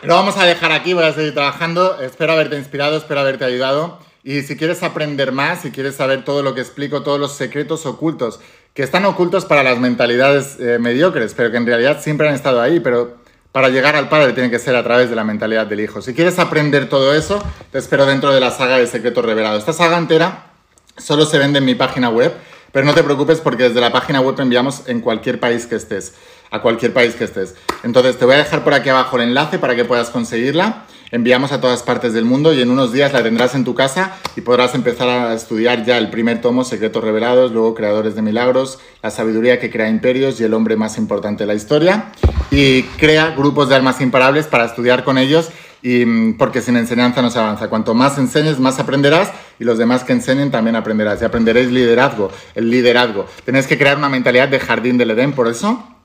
lo 0.03 0.15
vamos 0.15 0.37
a 0.37 0.45
dejar 0.45 0.71
aquí, 0.71 0.93
voy 0.93 1.03
a 1.03 1.13
seguir 1.13 1.33
trabajando. 1.33 1.99
Espero 2.01 2.33
haberte 2.33 2.57
inspirado, 2.57 2.97
espero 2.97 3.19
haberte 3.19 3.45
ayudado. 3.45 3.99
Y 4.23 4.41
si 4.43 4.55
quieres 4.55 4.83
aprender 4.83 5.31
más, 5.31 5.61
si 5.61 5.71
quieres 5.71 5.95
saber 5.95 6.23
todo 6.23 6.43
lo 6.43 6.53
que 6.53 6.61
explico, 6.61 7.03
todos 7.03 7.19
los 7.19 7.33
secretos 7.33 7.85
ocultos, 7.85 8.39
que 8.73 8.83
están 8.83 9.05
ocultos 9.05 9.45
para 9.45 9.63
las 9.63 9.79
mentalidades 9.79 10.57
eh, 10.59 10.77
mediocres, 10.79 11.33
pero 11.33 11.51
que 11.51 11.57
en 11.57 11.65
realidad 11.65 12.01
siempre 12.01 12.27
han 12.27 12.35
estado 12.35 12.61
ahí, 12.61 12.79
pero 12.79 13.17
para 13.51 13.69
llegar 13.69 13.95
al 13.95 14.09
Padre 14.09 14.33
tiene 14.33 14.49
que 14.49 14.59
ser 14.59 14.75
a 14.75 14.83
través 14.83 15.09
de 15.09 15.15
la 15.15 15.23
mentalidad 15.23 15.67
del 15.67 15.79
Hijo. 15.79 16.01
Si 16.01 16.13
quieres 16.13 16.37
aprender 16.39 16.87
todo 16.87 17.13
eso, 17.13 17.43
te 17.71 17.79
espero 17.79 18.05
dentro 18.05 18.33
de 18.33 18.39
la 18.39 18.51
saga 18.51 18.77
de 18.77 18.87
Secretos 18.87 19.25
Revelados. 19.25 19.59
Esta 19.59 19.73
saga 19.73 19.97
entera 19.97 20.51
solo 20.97 21.25
se 21.25 21.39
vende 21.39 21.59
en 21.59 21.65
mi 21.65 21.75
página 21.75 22.09
web, 22.09 22.33
pero 22.71 22.85
no 22.85 22.93
te 22.93 23.03
preocupes 23.03 23.39
porque 23.39 23.63
desde 23.63 23.81
la 23.81 23.91
página 23.91 24.21
web 24.21 24.39
enviamos 24.39 24.87
en 24.87 25.01
cualquier 25.01 25.39
país 25.39 25.65
que 25.65 25.75
estés 25.75 26.13
a 26.51 26.61
cualquier 26.61 26.93
país 26.93 27.15
que 27.15 27.25
estés. 27.25 27.55
Entonces 27.83 28.17
te 28.17 28.25
voy 28.25 28.35
a 28.35 28.39
dejar 28.39 28.63
por 28.63 28.73
aquí 28.73 28.89
abajo 28.89 29.17
el 29.17 29.23
enlace 29.23 29.59
para 29.59 29.75
que 29.75 29.85
puedas 29.85 30.09
conseguirla. 30.09 30.85
Enviamos 31.11 31.51
a 31.51 31.59
todas 31.59 31.81
partes 31.81 32.13
del 32.13 32.25
mundo 32.25 32.53
y 32.53 32.61
en 32.61 32.69
unos 32.69 32.93
días 32.93 33.13
la 33.13 33.23
tendrás 33.23 33.55
en 33.55 33.65
tu 33.65 33.73
casa 33.73 34.15
y 34.35 34.41
podrás 34.41 34.75
empezar 34.75 35.09
a 35.09 35.33
estudiar 35.33 35.83
ya 35.83 35.97
el 35.97 36.11
primer 36.11 36.39
tomo, 36.39 36.63
Secretos 36.63 37.03
Revelados, 37.03 37.51
luego 37.51 37.73
Creadores 37.73 38.13
de 38.13 38.21
Milagros, 38.21 38.77
la 39.01 39.09
sabiduría 39.09 39.59
que 39.59 39.71
crea 39.71 39.89
imperios 39.89 40.39
y 40.39 40.43
el 40.43 40.53
hombre 40.53 40.75
más 40.75 40.99
importante 40.99 41.43
de 41.43 41.47
la 41.47 41.55
historia. 41.55 42.11
Y 42.51 42.83
crea 42.83 43.31
grupos 43.31 43.69
de 43.69 43.75
almas 43.75 44.01
imparables 44.01 44.45
para 44.45 44.65
estudiar 44.65 45.03
con 45.03 45.17
ellos 45.17 45.49
y 45.81 46.05
mm, 46.05 46.37
porque 46.37 46.61
sin 46.61 46.77
enseñanza 46.77 47.23
no 47.23 47.31
se 47.31 47.39
avanza. 47.39 47.69
Cuanto 47.69 47.95
más 47.95 48.19
enseñes, 48.19 48.59
más 48.59 48.77
aprenderás 48.77 49.31
y 49.59 49.63
los 49.63 49.79
demás 49.79 50.03
que 50.03 50.13
enseñen 50.13 50.51
también 50.51 50.75
aprenderás. 50.75 51.19
Y 51.23 51.25
aprenderéis 51.25 51.71
liderazgo, 51.71 52.31
el 52.53 52.69
liderazgo. 52.69 53.25
Tenéis 53.45 53.65
que 53.65 53.79
crear 53.79 53.97
una 53.97 54.09
mentalidad 54.09 54.47
de 54.47 54.59
jardín 54.59 54.99
del 54.99 55.09
Edén, 55.09 55.33
por 55.33 55.47
eso 55.47 55.98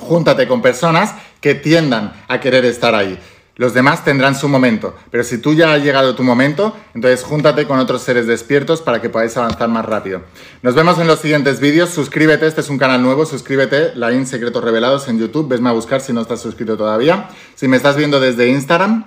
júntate 0.00 0.48
con 0.48 0.62
personas 0.62 1.14
que 1.40 1.54
tiendan 1.54 2.12
a 2.28 2.40
querer 2.40 2.64
estar 2.64 2.94
ahí. 2.94 3.18
Los 3.60 3.74
demás 3.74 4.04
tendrán 4.04 4.34
su 4.34 4.48
momento, 4.48 4.94
pero 5.10 5.22
si 5.22 5.36
tú 5.36 5.52
ya 5.52 5.74
ha 5.74 5.76
llegado 5.76 6.14
tu 6.14 6.22
momento, 6.22 6.74
entonces 6.94 7.22
júntate 7.22 7.66
con 7.66 7.78
otros 7.78 8.00
seres 8.00 8.26
despiertos 8.26 8.80
para 8.80 9.02
que 9.02 9.10
podáis 9.10 9.36
avanzar 9.36 9.68
más 9.68 9.84
rápido. 9.84 10.22
Nos 10.62 10.74
vemos 10.74 10.98
en 10.98 11.06
los 11.06 11.18
siguientes 11.18 11.60
vídeos. 11.60 11.90
Suscríbete, 11.90 12.46
este 12.46 12.62
es 12.62 12.70
un 12.70 12.78
canal 12.78 13.02
nuevo, 13.02 13.26
suscríbete, 13.26 13.94
la 13.96 14.12
IN 14.12 14.26
Secretos 14.26 14.64
Revelados 14.64 15.08
en 15.08 15.18
YouTube. 15.18 15.46
Vesme 15.46 15.68
a 15.68 15.72
buscar 15.72 16.00
si 16.00 16.14
no 16.14 16.22
estás 16.22 16.40
suscrito 16.40 16.78
todavía. 16.78 17.28
Si 17.54 17.68
me 17.68 17.76
estás 17.76 17.96
viendo 17.96 18.18
desde 18.18 18.48
Instagram, 18.48 19.04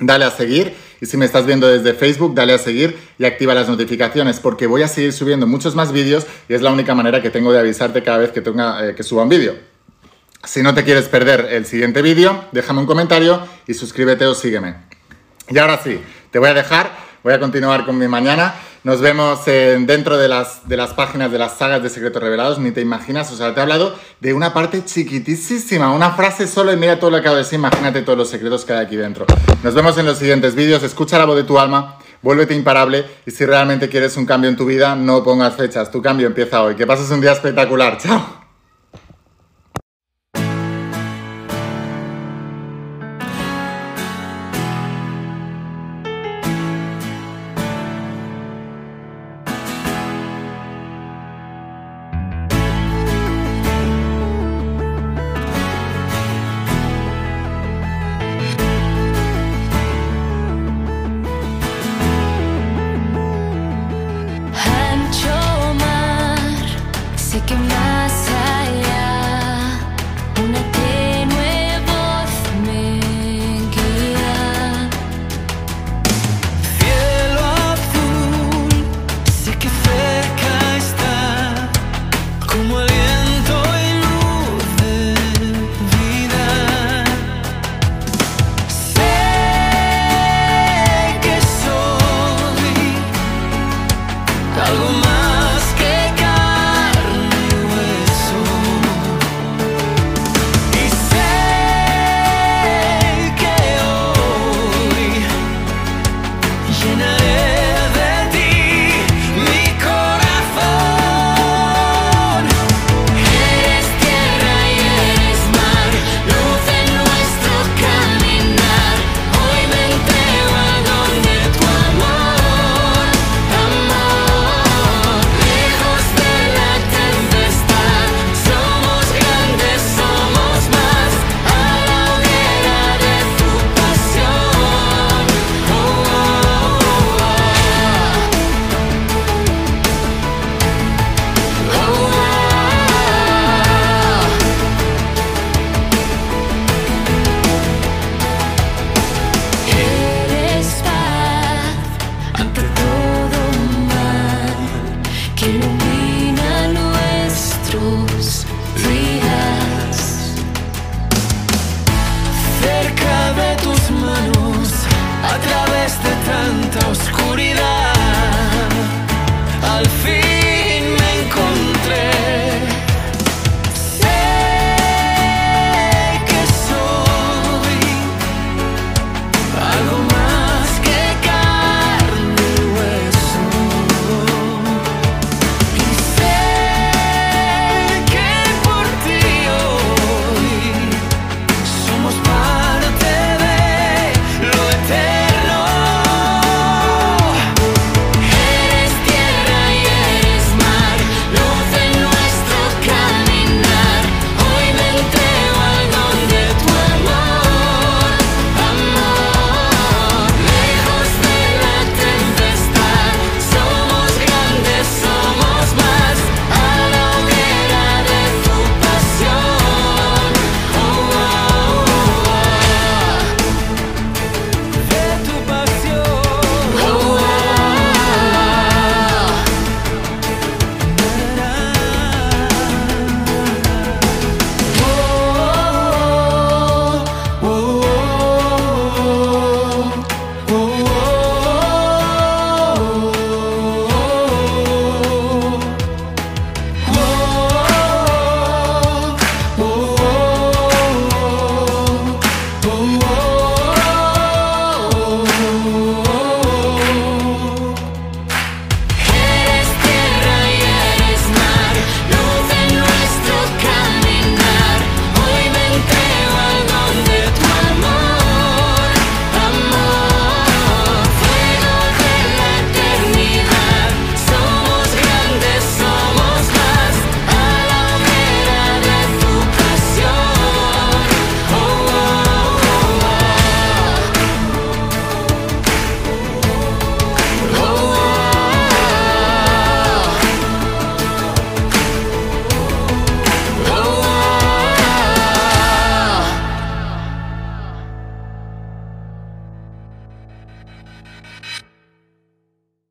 dale 0.00 0.24
a 0.24 0.32
seguir. 0.32 0.74
Y 1.00 1.06
si 1.06 1.16
me 1.16 1.24
estás 1.24 1.46
viendo 1.46 1.68
desde 1.68 1.94
Facebook, 1.94 2.34
dale 2.34 2.54
a 2.54 2.58
seguir 2.58 2.98
y 3.16 3.26
activa 3.26 3.54
las 3.54 3.68
notificaciones 3.68 4.40
porque 4.40 4.66
voy 4.66 4.82
a 4.82 4.88
seguir 4.88 5.12
subiendo 5.12 5.46
muchos 5.46 5.76
más 5.76 5.92
vídeos 5.92 6.26
y 6.48 6.54
es 6.54 6.62
la 6.62 6.72
única 6.72 6.96
manera 6.96 7.22
que 7.22 7.30
tengo 7.30 7.52
de 7.52 7.60
avisarte 7.60 8.02
cada 8.02 8.18
vez 8.18 8.32
que, 8.32 8.40
tenga, 8.40 8.88
eh, 8.88 8.94
que 8.96 9.04
suba 9.04 9.22
un 9.22 9.28
vídeo. 9.28 9.73
Si 10.46 10.62
no 10.62 10.74
te 10.74 10.84
quieres 10.84 11.08
perder 11.08 11.48
el 11.50 11.66
siguiente 11.66 12.02
vídeo, 12.02 12.44
déjame 12.52 12.80
un 12.80 12.86
comentario 12.86 13.40
y 13.66 13.74
suscríbete 13.74 14.26
o 14.26 14.34
sígueme. 14.34 14.76
Y 15.48 15.58
ahora 15.58 15.80
sí, 15.82 16.00
te 16.30 16.38
voy 16.38 16.50
a 16.50 16.54
dejar, 16.54 16.90
voy 17.22 17.32
a 17.32 17.40
continuar 17.40 17.84
con 17.86 17.98
mi 17.98 18.08
mañana. 18.08 18.54
Nos 18.82 19.00
vemos 19.00 19.46
dentro 19.46 20.18
de 20.18 20.28
las, 20.28 20.68
de 20.68 20.76
las 20.76 20.92
páginas 20.92 21.32
de 21.32 21.38
las 21.38 21.56
sagas 21.56 21.82
de 21.82 21.88
Secretos 21.88 22.22
Revelados, 22.22 22.58
ni 22.58 22.70
te 22.70 22.82
imaginas, 22.82 23.32
o 23.32 23.36
sea, 23.36 23.54
te 23.54 23.60
he 23.60 23.62
hablado 23.62 23.98
de 24.20 24.34
una 24.34 24.52
parte 24.52 24.84
chiquitísima, 24.84 25.90
una 25.90 26.10
frase 26.10 26.46
solo 26.46 26.70
y 26.70 26.76
mira 26.76 27.00
todo 27.00 27.10
lo 27.10 27.16
que 27.16 27.20
acabo 27.20 27.36
de 27.36 27.44
decir, 27.44 27.58
imagínate 27.58 28.02
todos 28.02 28.18
los 28.18 28.28
secretos 28.28 28.66
que 28.66 28.74
hay 28.74 28.84
aquí 28.84 28.96
dentro. 28.96 29.24
Nos 29.62 29.72
vemos 29.72 29.96
en 29.96 30.04
los 30.04 30.18
siguientes 30.18 30.54
vídeos, 30.54 30.82
escucha 30.82 31.16
la 31.16 31.24
voz 31.24 31.36
de 31.36 31.44
tu 31.44 31.58
alma, 31.58 31.98
vuélvete 32.20 32.54
imparable 32.54 33.06
y 33.24 33.30
si 33.30 33.46
realmente 33.46 33.88
quieres 33.88 34.18
un 34.18 34.26
cambio 34.26 34.50
en 34.50 34.56
tu 34.56 34.66
vida, 34.66 34.94
no 34.94 35.24
pongas 35.24 35.56
fechas, 35.56 35.90
tu 35.90 36.02
cambio 36.02 36.26
empieza 36.26 36.62
hoy. 36.62 36.74
Que 36.74 36.86
pases 36.86 37.10
un 37.10 37.22
día 37.22 37.32
espectacular, 37.32 37.96
chao. 37.96 38.43